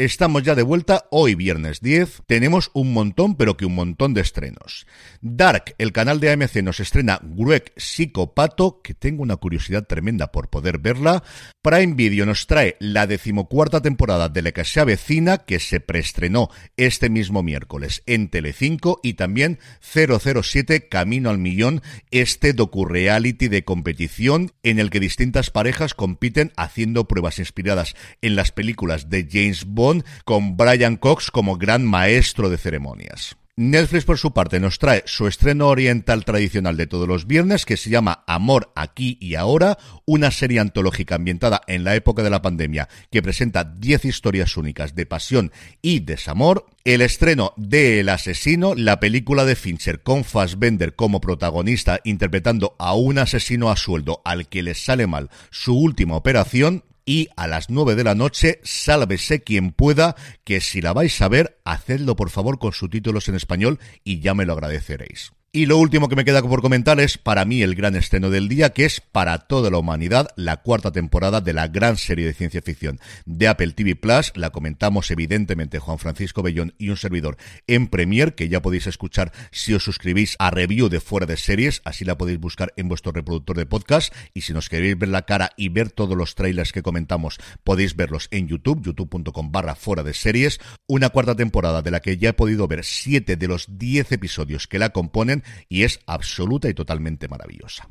Estamos 0.00 0.44
ya 0.44 0.54
de 0.54 0.62
vuelta, 0.62 1.04
hoy 1.10 1.34
viernes 1.34 1.82
10, 1.82 2.22
tenemos 2.26 2.70
un 2.72 2.94
montón, 2.94 3.34
pero 3.34 3.58
que 3.58 3.66
un 3.66 3.74
montón 3.74 4.14
de 4.14 4.22
estrenos. 4.22 4.86
Dark, 5.20 5.74
el 5.76 5.92
canal 5.92 6.20
de 6.20 6.32
AMC 6.32 6.62
nos 6.62 6.80
estrena 6.80 7.20
Greg 7.22 7.70
Psicopato, 7.76 8.80
que 8.80 8.94
tengo 8.94 9.22
una 9.22 9.36
curiosidad 9.36 9.86
tremenda 9.86 10.32
por 10.32 10.48
poder 10.48 10.78
verla. 10.78 11.22
Prime 11.60 11.92
Video 11.96 12.24
nos 12.24 12.46
trae 12.46 12.76
la 12.80 13.06
decimocuarta 13.06 13.82
temporada 13.82 14.30
de 14.30 14.40
La 14.40 14.52
que 14.52 14.64
se 14.64 14.80
avecina, 14.80 15.36
que 15.36 15.60
se 15.60 15.80
preestrenó 15.80 16.48
este 16.78 17.10
mismo 17.10 17.42
miércoles 17.42 18.02
en 18.06 18.30
Telecinco, 18.30 19.00
y 19.02 19.14
también 19.14 19.58
007 19.82 20.88
Camino 20.88 21.28
al 21.28 21.36
Millón, 21.36 21.82
este 22.10 22.54
docu-reality 22.54 23.48
de 23.48 23.64
competición 23.64 24.52
en 24.62 24.78
el 24.78 24.88
que 24.88 24.98
distintas 24.98 25.50
parejas 25.50 25.92
compiten 25.92 26.52
haciendo 26.56 27.06
pruebas 27.06 27.38
inspiradas 27.38 27.94
en 28.22 28.34
las 28.34 28.50
películas 28.50 29.10
de 29.10 29.28
James 29.30 29.66
Bond 29.66 29.89
con 30.24 30.56
Brian 30.56 30.96
Cox 30.96 31.30
como 31.30 31.56
gran 31.56 31.84
maestro 31.84 32.50
de 32.50 32.58
ceremonias. 32.58 33.36
Netflix, 33.62 34.06
por 34.06 34.16
su 34.16 34.32
parte, 34.32 34.58
nos 34.58 34.78
trae 34.78 35.02
su 35.04 35.26
estreno 35.26 35.68
oriental 35.68 36.24
tradicional 36.24 36.78
de 36.78 36.86
todos 36.86 37.06
los 37.06 37.26
viernes, 37.26 37.66
que 37.66 37.76
se 37.76 37.90
llama 37.90 38.24
Amor 38.26 38.72
aquí 38.74 39.18
y 39.20 39.34
ahora, 39.34 39.76
una 40.06 40.30
serie 40.30 40.60
antológica 40.60 41.16
ambientada 41.16 41.60
en 41.66 41.84
la 41.84 41.94
época 41.94 42.22
de 42.22 42.30
la 42.30 42.40
pandemia, 42.40 42.88
que 43.10 43.20
presenta 43.20 43.64
10 43.64 44.06
historias 44.06 44.56
únicas 44.56 44.94
de 44.94 45.04
pasión 45.04 45.52
y 45.82 46.00
desamor. 46.00 46.68
El 46.84 47.02
estreno 47.02 47.52
de 47.58 48.00
El 48.00 48.08
asesino, 48.08 48.74
la 48.74 48.98
película 48.98 49.44
de 49.44 49.56
Fincher 49.56 50.02
con 50.02 50.24
Fassbender 50.24 50.94
como 50.94 51.20
protagonista, 51.20 52.00
interpretando 52.04 52.76
a 52.78 52.94
un 52.94 53.18
asesino 53.18 53.70
a 53.70 53.76
sueldo 53.76 54.22
al 54.24 54.48
que 54.48 54.62
le 54.62 54.74
sale 54.74 55.06
mal 55.06 55.28
su 55.50 55.78
última 55.78 56.16
operación 56.16 56.84
y 57.10 57.28
a 57.34 57.48
las 57.48 57.70
9 57.70 57.96
de 57.96 58.04
la 58.04 58.14
noche, 58.14 58.60
sálvese 58.62 59.42
quien 59.42 59.72
pueda, 59.72 60.14
que 60.44 60.60
si 60.60 60.80
la 60.80 60.92
vais 60.92 61.20
a 61.20 61.28
ver, 61.28 61.60
hacedlo 61.64 62.14
por 62.14 62.30
favor 62.30 62.60
con 62.60 62.72
subtítulos 62.72 63.28
en 63.28 63.34
español 63.34 63.80
y 64.04 64.20
ya 64.20 64.32
me 64.32 64.46
lo 64.46 64.52
agradeceréis. 64.52 65.32
Y 65.52 65.66
lo 65.66 65.78
último 65.78 66.08
que 66.08 66.14
me 66.14 66.24
queda 66.24 66.42
por 66.42 66.62
comentar 66.62 67.00
es 67.00 67.18
para 67.18 67.44
mí 67.44 67.60
el 67.62 67.74
gran 67.74 67.96
estreno 67.96 68.30
del 68.30 68.48
día, 68.48 68.70
que 68.70 68.84
es 68.84 69.00
para 69.00 69.36
toda 69.36 69.68
la 69.68 69.78
humanidad 69.78 70.28
la 70.36 70.58
cuarta 70.58 70.92
temporada 70.92 71.40
de 71.40 71.52
la 71.52 71.66
gran 71.66 71.96
serie 71.96 72.24
de 72.24 72.34
ciencia 72.34 72.62
ficción 72.62 73.00
de 73.26 73.48
Apple 73.48 73.72
TV 73.72 73.96
Plus. 73.96 74.30
La 74.36 74.50
comentamos 74.50 75.10
evidentemente 75.10 75.80
Juan 75.80 75.98
Francisco 75.98 76.44
Bellón 76.44 76.72
y 76.78 76.90
un 76.90 76.96
servidor 76.96 77.36
en 77.66 77.88
Premier, 77.88 78.36
que 78.36 78.48
ya 78.48 78.62
podéis 78.62 78.86
escuchar 78.86 79.32
si 79.50 79.74
os 79.74 79.82
suscribís 79.82 80.36
a 80.38 80.52
review 80.52 80.88
de 80.88 81.00
fuera 81.00 81.26
de 81.26 81.36
series, 81.36 81.82
así 81.84 82.04
la 82.04 82.16
podéis 82.16 82.38
buscar 82.38 82.72
en 82.76 82.86
vuestro 82.86 83.10
reproductor 83.10 83.56
de 83.56 83.66
podcast. 83.66 84.14
Y 84.32 84.42
si 84.42 84.52
nos 84.52 84.68
queréis 84.68 84.96
ver 84.96 85.08
la 85.08 85.22
cara 85.22 85.50
y 85.56 85.68
ver 85.68 85.90
todos 85.90 86.16
los 86.16 86.36
trailers 86.36 86.70
que 86.70 86.84
comentamos, 86.84 87.38
podéis 87.64 87.96
verlos 87.96 88.28
en 88.30 88.46
YouTube, 88.46 88.84
youtube.com 88.84 89.50
barra 89.50 89.74
fuera 89.74 90.04
de 90.04 90.14
series. 90.14 90.60
Una 90.86 91.08
cuarta 91.08 91.34
temporada 91.34 91.82
de 91.82 91.90
la 91.90 91.98
que 91.98 92.18
ya 92.18 92.28
he 92.28 92.34
podido 92.34 92.68
ver 92.68 92.84
siete 92.84 93.34
de 93.34 93.48
los 93.48 93.66
diez 93.78 94.12
episodios 94.12 94.68
que 94.68 94.78
la 94.78 94.90
componen 94.90 95.39
y 95.68 95.84
es 95.84 96.00
absoluta 96.06 96.68
y 96.68 96.74
totalmente 96.74 97.28
maravillosa. 97.28 97.88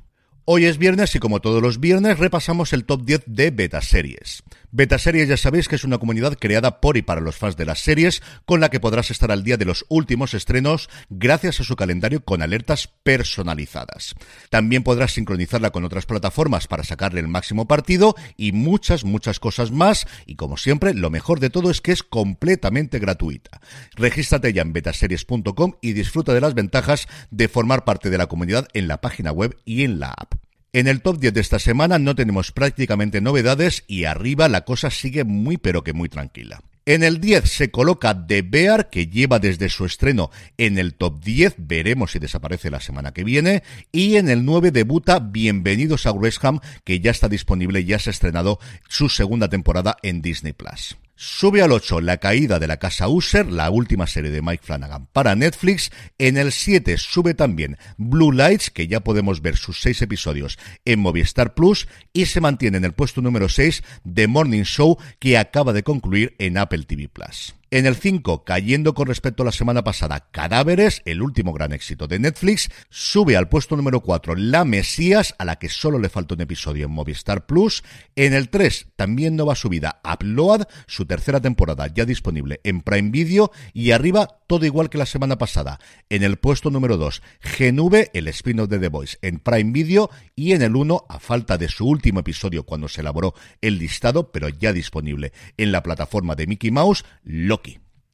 Hoy 0.52 0.66
es 0.66 0.80
viernes 0.80 1.14
y 1.14 1.20
como 1.20 1.42
todos 1.42 1.62
los 1.62 1.80
viernes 1.80 2.18
repasamos 2.18 2.74
el 2.74 2.84
top 2.84 3.04
10 3.04 3.22
de 3.28 3.52
Beta 3.52 3.84
Series. 3.84 4.42
Beta 4.72 4.98
Series 4.98 5.30
ya 5.30 5.38
sabéis 5.38 5.68
que 5.68 5.76
es 5.76 5.84
una 5.84 6.00
comunidad 6.00 6.40
creada 6.40 6.82
por 6.82 6.98
y 6.98 7.04
para 7.04 7.22
los 7.22 7.36
fans 7.36 7.56
de 7.56 7.66
las 7.66 7.82
series 7.82 8.24
con 8.46 8.60
la 8.60 8.70
que 8.70 8.80
podrás 8.80 9.12
estar 9.12 9.32
al 9.32 9.44
día 9.44 9.58
de 9.58 9.66
los 9.66 9.86
últimos 9.90 10.34
estrenos 10.34 10.90
gracias 11.12 11.60
a 11.60 11.64
su 11.64 11.76
calendario 11.76 12.26
con 12.26 12.42
alertas 12.42 12.88
personalizadas. 13.04 14.16
También 14.50 14.82
podrás 14.82 15.12
sincronizarla 15.12 15.70
con 15.70 15.84
otras 15.84 16.08
plataformas 16.08 16.66
para 16.66 16.84
sacarle 16.84 17.20
el 17.20 17.28
máximo 17.28 17.68
partido 17.68 18.16
y 18.36 18.52
muchas, 18.52 19.04
muchas 19.04 19.40
cosas 19.40 19.70
más 19.70 20.08
y 20.26 20.36
como 20.36 20.58
siempre 20.58 20.96
lo 20.96 21.12
mejor 21.12 21.40
de 21.40 21.52
todo 21.52 21.70
es 21.70 21.80
que 21.80 21.92
es 21.92 22.02
completamente 22.02 22.98
gratuita. 22.98 23.62
Regístrate 23.94 24.52
ya 24.52 24.64
en 24.64 24.74
betaseries.com 24.74 25.74
y 25.80 25.94
disfruta 25.94 26.34
de 26.34 26.42
las 26.42 26.56
ventajas 26.56 27.08
de 27.30 27.50
formar 27.50 27.86
parte 27.86 28.10
de 28.10 28.18
la 28.18 28.26
comunidad 28.26 28.68
en 28.74 28.88
la 28.88 29.00
página 29.00 29.32
web 29.32 29.56
y 29.64 29.84
en 29.84 30.00
la 30.00 30.10
app. 30.10 30.39
En 30.72 30.88
el 30.88 31.02
top 31.02 31.18
10 31.18 31.34
de 31.34 31.42
esta 31.42 31.58
semana 31.58 31.98
no 31.98 32.14
tenemos 32.14 32.52
prácticamente 32.52 33.22
novedades 33.22 33.84
y 33.88 34.04
arriba 34.04 34.48
la 34.48 34.66
cosa 34.66 34.92
sigue 34.92 35.24
muy 35.24 35.58
pero 35.58 35.84
que 35.84 35.94
muy 35.94 36.10
tranquila. 36.10 36.62
En 36.86 37.04
el 37.04 37.20
10 37.20 37.50
se 37.50 37.72
coloca 37.72 38.28
The 38.28 38.44
Bear, 38.44 38.92
que 38.92 39.08
lleva 39.08 39.40
desde 39.40 39.70
su 39.70 39.86
estreno 39.86 40.30
en 40.60 40.78
el 40.78 40.94
top 40.94 41.24
10, 41.24 41.56
veremos 41.58 42.12
si 42.12 42.20
desaparece 42.20 42.70
la 42.70 42.80
semana 42.82 43.14
que 43.14 43.24
viene. 43.24 43.64
Y 43.92 44.18
en 44.18 44.30
el 44.30 44.46
9 44.46 44.70
debuta 44.70 45.18
Bienvenidos 45.18 46.06
a 46.06 46.12
Wrexham, 46.12 46.60
que 46.84 47.00
ya 47.00 47.10
está 47.10 47.30
disponible, 47.30 47.84
ya 47.84 47.98
se 47.98 48.12
ha 48.12 48.12
estrenado 48.12 48.60
su 48.88 49.10
segunda 49.10 49.50
temporada 49.50 49.98
en 50.04 50.22
Disney 50.22 50.54
Plus. 50.54 50.98
Sube 51.22 51.62
al 51.62 51.74
8 51.74 52.00
La 52.00 52.16
caída 52.16 52.60
de 52.60 52.68
la 52.68 52.78
casa 52.78 53.10
User, 53.10 53.46
la 53.52 53.70
última 53.72 54.08
serie 54.08 54.32
de 54.32 54.42
Mike 54.42 54.64
Flanagan 54.64 55.08
para 55.08 55.36
Netflix. 55.36 55.92
En 56.18 56.38
el 56.38 56.54
7 56.54 56.98
sube 56.98 57.34
también 57.34 57.78
Blue 57.98 58.32
Lights, 58.32 58.70
que 58.70 58.88
ya 58.88 59.02
podemos 59.02 59.42
ver 59.42 59.58
sus 59.58 59.82
6 59.82 60.04
episodios 60.04 60.58
en 60.86 61.02
Movistar 61.02 61.56
Plus. 61.56 61.90
Y 62.14 62.28
se 62.28 62.40
mantiene 62.40 62.78
en 62.78 62.86
el 62.86 62.94
puesto 62.94 63.22
número 63.22 63.50
6 63.50 63.84
The 64.14 64.30
Morning 64.30 64.64
Show, 64.64 64.98
que 65.20 65.38
acaba 65.38 65.74
de 65.74 65.84
concluir 65.84 66.36
en 66.40 66.58
Apple 66.58 66.86
TV 66.86 67.10
Plus. 67.10 67.59
En 67.72 67.86
el 67.86 67.96
5, 67.96 68.46
cayendo 68.46 68.96
con 68.96 69.06
respecto 69.06 69.44
a 69.44 69.46
la 69.46 69.52
semana 69.52 69.84
pasada, 69.84 70.32
Cadáveres, 70.32 71.04
el 71.06 71.22
último 71.22 71.54
gran 71.54 71.72
éxito 71.72 72.08
de 72.08 72.18
Netflix, 72.18 72.72
sube 72.90 73.38
al 73.38 73.48
puesto 73.48 73.76
número 73.76 74.02
4 74.02 74.36
La 74.38 74.66
Mesías, 74.66 75.36
a 75.38 75.46
la 75.46 75.58
que 75.58 75.70
solo 75.70 76.00
le 76.00 76.10
falta 76.10 76.34
un 76.34 76.42
episodio 76.42 76.86
en 76.88 76.92
Movistar 76.92 77.46
Plus. 77.46 77.84
En 78.16 78.34
el 78.34 78.50
3, 78.50 78.88
también 78.96 79.36
nueva 79.36 79.54
subida, 79.54 80.02
Upload, 80.04 80.64
su 80.88 81.06
tercera 81.06 81.42
temporada 81.42 81.86
ya 81.94 82.06
disponible 82.06 82.60
en 82.64 82.82
Prime 82.82 83.12
Video. 83.12 83.52
Y 83.72 83.92
arriba, 83.92 84.40
todo 84.48 84.66
igual 84.66 84.90
que 84.90 84.98
la 84.98 85.06
semana 85.06 85.38
pasada. 85.38 85.80
En 86.10 86.24
el 86.24 86.38
puesto 86.38 86.72
número 86.72 86.98
2, 86.98 87.22
Genube, 87.40 88.10
el 88.16 88.30
spin-off 88.30 88.68
de 88.68 88.80
The 88.80 88.88
Voice 88.88 89.20
en 89.22 89.38
Prime 89.38 89.74
Video. 89.74 90.10
Y 90.36 90.54
en 90.54 90.64
el 90.64 90.76
1, 90.76 91.06
a 91.08 91.20
falta 91.20 91.60
de 91.60 91.68
su 91.68 91.88
último 91.88 92.22
episodio 92.22 92.64
cuando 92.64 92.88
se 92.88 93.02
elaboró 93.02 93.36
el 93.62 93.78
listado, 93.78 94.32
pero 94.32 94.50
ya 94.50 94.74
disponible 94.74 95.34
en 95.58 95.72
la 95.72 95.84
plataforma 95.84 96.34
de 96.34 96.48
Mickey 96.48 96.72
Mouse, 96.72 97.06
Lo 97.24 97.59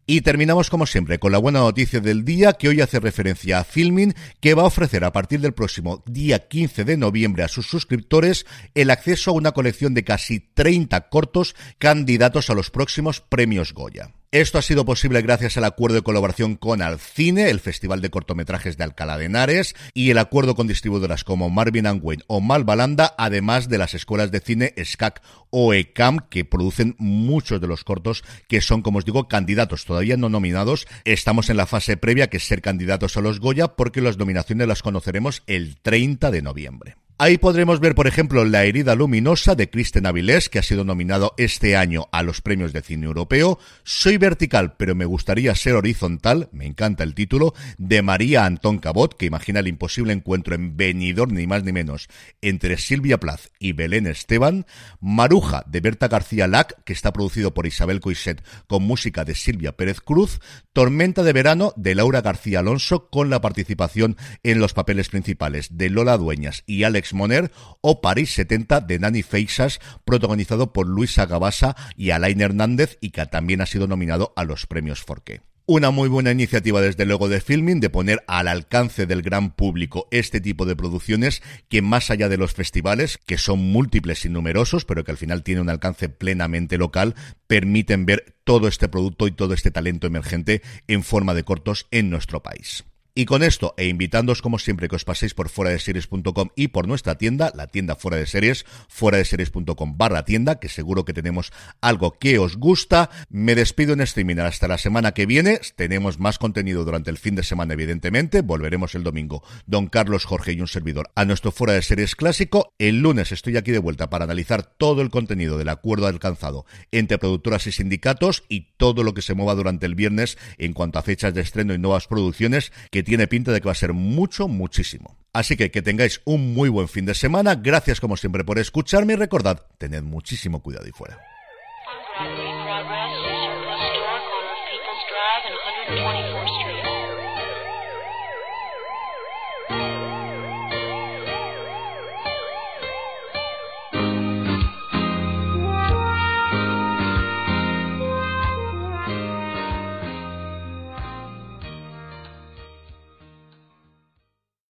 y 0.05 0.21
terminamos 0.21 0.69
como 0.69 0.85
siempre 0.85 1.19
con 1.19 1.31
la 1.31 1.37
buena 1.37 1.59
noticia 1.59 1.99
del 1.99 2.25
día 2.25 2.53
que 2.53 2.69
hoy 2.69 2.81
hace 2.81 2.99
referencia 2.99 3.59
a 3.59 3.63
Filmin 3.63 4.13
que 4.39 4.53
va 4.53 4.63
a 4.63 4.67
ofrecer 4.67 5.03
a 5.03 5.11
partir 5.11 5.39
del 5.41 5.53
próximo 5.53 6.03
día 6.05 6.47
15 6.47 6.83
de 6.83 6.97
noviembre 6.97 7.43
a 7.43 7.47
sus 7.47 7.67
suscriptores 7.67 8.45
el 8.73 8.89
acceso 8.89 9.31
a 9.31 9.33
una 9.33 9.51
colección 9.51 9.93
de 9.93 10.03
casi 10.03 10.39
30 10.39 11.09
cortos 11.09 11.55
candidatos 11.77 12.49
a 12.49 12.53
los 12.53 12.69
próximos 12.69 13.21
premios 13.21 13.73
Goya. 13.73 14.11
Esto 14.35 14.57
ha 14.57 14.61
sido 14.61 14.83
posible 14.83 15.21
gracias 15.21 15.55
al 15.55 15.63
acuerdo 15.63 15.95
de 15.95 16.01
colaboración 16.01 16.57
con 16.57 16.81
Alcine, 16.81 17.49
el 17.49 17.61
Festival 17.61 18.01
de 18.01 18.09
Cortometrajes 18.09 18.75
de 18.75 18.83
Alcalá 18.83 19.17
de 19.17 19.27
Henares, 19.27 19.75
y 19.93 20.09
el 20.09 20.17
acuerdo 20.17 20.55
con 20.55 20.67
distribuidoras 20.67 21.23
como 21.23 21.49
Marvin 21.49 22.01
Wayne 22.03 22.25
o 22.27 22.41
Malvalanda, 22.41 23.15
además 23.17 23.69
de 23.69 23.77
las 23.77 23.93
escuelas 23.93 24.31
de 24.31 24.41
cine 24.41 24.73
SCAC 24.75 25.21
o 25.51 25.73
ECAM, 25.73 26.19
que 26.29 26.43
producen 26.43 26.97
muchos 26.99 27.61
de 27.61 27.67
los 27.67 27.85
cortos 27.85 28.25
que 28.49 28.59
son, 28.59 28.81
como 28.81 28.97
os 28.97 29.05
digo, 29.05 29.29
candidatos 29.29 29.85
todavía 29.85 30.17
no 30.17 30.27
nominados. 30.27 30.85
Estamos 31.05 31.49
en 31.49 31.55
la 31.55 31.65
fase 31.65 31.95
previa, 31.95 32.27
que 32.27 32.35
es 32.35 32.43
ser 32.45 32.61
candidatos 32.61 33.15
a 33.15 33.21
los 33.21 33.39
Goya, 33.39 33.69
porque 33.69 34.01
las 34.01 34.17
nominaciones 34.17 34.67
las 34.67 34.81
conoceremos 34.81 35.43
el 35.47 35.77
30 35.77 36.29
de 36.31 36.41
noviembre. 36.41 36.97
Ahí 37.17 37.37
podremos 37.37 37.79
ver, 37.79 37.95
por 37.95 38.07
ejemplo, 38.07 38.43
La 38.43 38.65
herida 38.65 38.93
luminosa 38.93 39.55
de 39.55 39.69
Kristen 39.69 40.05
Avilés, 40.05 40.49
que 40.49 40.59
ha 40.59 40.63
sido 40.63 40.83
nominado 40.83 41.33
este 41.37 41.77
año 41.77 42.09
a 42.11 42.23
los 42.23 42.41
premios 42.41 42.73
de 42.73 42.81
cine 42.81 43.05
europeo. 43.05 43.57
Soy 43.85 44.17
vertical, 44.17 44.75
pero 44.75 44.95
me 44.95 45.05
gustaría 45.05 45.55
ser 45.55 45.75
horizontal, 45.75 46.49
me 46.51 46.65
encanta 46.65 47.05
el 47.05 47.15
título, 47.15 47.53
de 47.77 48.01
María 48.01 48.43
Antón 48.43 48.79
Cabot, 48.79 49.15
que 49.15 49.27
imagina 49.27 49.61
el 49.61 49.69
imposible 49.69 50.11
encuentro 50.11 50.55
en 50.55 50.75
venidor 50.75 51.31
ni 51.31 51.47
más 51.47 51.63
ni 51.63 51.71
menos 51.71 52.09
entre 52.41 52.75
Silvia 52.75 53.17
Plath 53.17 53.45
y 53.59 53.71
Belén 53.71 54.07
Esteban. 54.07 54.65
Maruja 54.99 55.63
de 55.67 55.79
Berta 55.79 56.09
García 56.09 56.47
Lac, 56.47 56.83
que 56.83 56.91
está 56.91 57.13
producido 57.13 57.53
por 57.53 57.65
Isabel 57.65 58.01
Coiset 58.01 58.43
con 58.67 58.83
música 58.83 59.23
de 59.23 59.35
Silvia 59.35 59.77
Pérez 59.77 60.01
Cruz. 60.01 60.41
Tormenta 60.73 61.23
de 61.23 61.31
verano 61.31 61.71
de 61.77 61.95
Laura 61.95 62.19
García 62.19 62.59
Alonso, 62.59 63.09
con 63.09 63.29
la 63.29 63.39
participación 63.39 64.17
en 64.43 64.59
los 64.59 64.73
papeles 64.73 65.07
principales 65.07 65.77
de 65.77 65.89
Lola 65.89 66.17
Dueñas 66.17 66.63
y 66.65 66.83
Alex 66.83 67.04
Moner 67.13 67.51
o 67.81 68.01
París 68.01 68.33
70 68.33 68.81
de 68.81 68.99
Nani 68.99 69.23
Feixas, 69.23 69.79
protagonizado 70.05 70.73
por 70.73 70.87
Luisa 70.87 71.25
Gabasa 71.25 71.75
y 71.95 72.11
Alain 72.11 72.41
Hernández 72.41 72.97
y 73.01 73.11
que 73.11 73.25
también 73.25 73.61
ha 73.61 73.65
sido 73.65 73.87
nominado 73.87 74.33
a 74.35 74.43
los 74.43 74.65
premios 74.65 75.01
Forqué. 75.01 75.41
Una 75.67 75.89
muy 75.89 76.09
buena 76.09 76.29
iniciativa 76.29 76.79
desde 76.79 77.07
luego 77.07 77.27
de 77.27 77.41
Filming 77.41 77.79
de 77.79 77.89
poner 77.89 78.23
al 78.27 78.47
alcance 78.47 79.07
del 79.07 79.23
gran 79.23 79.49
público 79.49 80.07
este 80.11 80.39
tipo 80.39 80.67
de 80.67 80.75
producciones 80.75 81.41
que 81.69 81.81
más 81.81 82.11
allá 82.11 82.29
de 82.29 82.37
los 82.37 82.53
festivales, 82.53 83.17
que 83.25 83.39
son 83.39 83.71
múltiples 83.71 84.25
y 84.25 84.29
numerosos, 84.29 84.85
pero 84.85 85.03
que 85.03 85.09
al 85.09 85.17
final 85.17 85.41
tienen 85.41 85.63
un 85.63 85.71
alcance 85.71 86.07
plenamente 86.07 86.77
local, 86.77 87.15
permiten 87.47 88.05
ver 88.05 88.35
todo 88.43 88.67
este 88.67 88.89
producto 88.89 89.25
y 89.25 89.31
todo 89.31 89.55
este 89.55 89.71
talento 89.71 90.05
emergente 90.05 90.61
en 90.87 91.01
forma 91.01 91.33
de 91.33 91.43
cortos 91.43 91.87
en 91.89 92.11
nuestro 92.11 92.43
país. 92.43 92.85
Y 93.17 93.23
con 93.23 93.43
esto, 93.43 93.73
e 93.77 93.87
invitándoos 93.87 94.41
como 94.41 94.59
siempre 94.59 94.89
que 94.89 94.97
os 94.97 95.05
paséis 95.05 95.33
por 95.33 95.47
fuera 95.47 95.71
de 95.71 95.79
series.com 95.79 96.49
y 96.53 96.67
por 96.67 96.85
nuestra 96.85 97.17
tienda, 97.17 97.49
la 97.55 97.67
tienda 97.67 97.95
fuera 97.95 98.17
de 98.17 98.25
series, 98.25 98.65
fuera 98.89 99.17
de 99.17 99.23
series.com 99.23 99.97
barra 99.97 100.25
tienda, 100.25 100.59
que 100.59 100.67
seguro 100.67 101.05
que 101.05 101.13
tenemos 101.13 101.53
algo 101.79 102.19
que 102.19 102.39
os 102.39 102.57
gusta. 102.57 103.09
Me 103.29 103.55
despido 103.55 103.93
en 103.93 104.01
streaming 104.01 104.39
hasta 104.39 104.67
la 104.67 104.77
semana 104.77 105.13
que 105.13 105.25
viene. 105.25 105.61
Tenemos 105.77 106.19
más 106.19 106.37
contenido 106.39 106.83
durante 106.83 107.09
el 107.09 107.17
fin 107.17 107.35
de 107.35 107.43
semana, 107.43 107.75
evidentemente. 107.75 108.41
Volveremos 108.41 108.95
el 108.95 109.03
domingo, 109.03 109.43
don 109.65 109.87
Carlos 109.87 110.25
Jorge 110.25 110.51
y 110.51 110.59
un 110.59 110.67
servidor, 110.67 111.09
a 111.15 111.23
nuestro 111.23 111.53
fuera 111.53 111.71
de 111.71 111.83
series 111.83 112.17
clásico. 112.17 112.73
El 112.79 112.99
lunes 112.99 113.31
estoy 113.31 113.55
aquí 113.55 113.71
de 113.71 113.79
vuelta 113.79 114.09
para 114.09 114.25
analizar 114.25 114.63
todo 114.63 115.01
el 115.01 115.09
contenido 115.09 115.57
del 115.57 115.69
acuerdo 115.69 116.07
alcanzado 116.07 116.65
entre 116.91 117.17
productoras 117.17 117.65
y 117.65 117.71
sindicatos 117.71 118.43
y 118.49 118.73
todo 118.75 119.03
lo 119.03 119.13
que 119.13 119.21
se 119.21 119.35
mueva 119.35 119.55
durante 119.55 119.85
el 119.85 119.95
viernes 119.95 120.37
en 120.57 120.73
cuanto 120.73 120.99
a 120.99 121.01
fechas 121.01 121.33
de 121.33 121.39
estreno 121.39 121.73
y 121.73 121.77
nuevas 121.77 122.07
producciones 122.07 122.73
que 122.91 123.04
tiene 123.05 123.27
pinta 123.27 123.53
de 123.53 123.61
que 123.61 123.67
va 123.67 123.71
a 123.71 123.75
ser 123.75 123.93
mucho, 123.93 124.49
muchísimo. 124.49 125.17
Así 125.31 125.55
que 125.55 125.71
que 125.71 125.81
tengáis 125.81 126.21
un 126.25 126.53
muy 126.53 126.67
buen 126.67 126.89
fin 126.89 127.05
de 127.05 127.13
semana. 127.13 127.55
Gracias 127.55 128.01
como 128.01 128.17
siempre 128.17 128.43
por 128.43 128.59
escucharme 128.59 129.13
y 129.13 129.15
recordad, 129.15 129.61
tened 129.77 130.03
muchísimo 130.03 130.61
cuidado 130.61 130.87
y 130.87 130.91
fuera. 130.91 131.17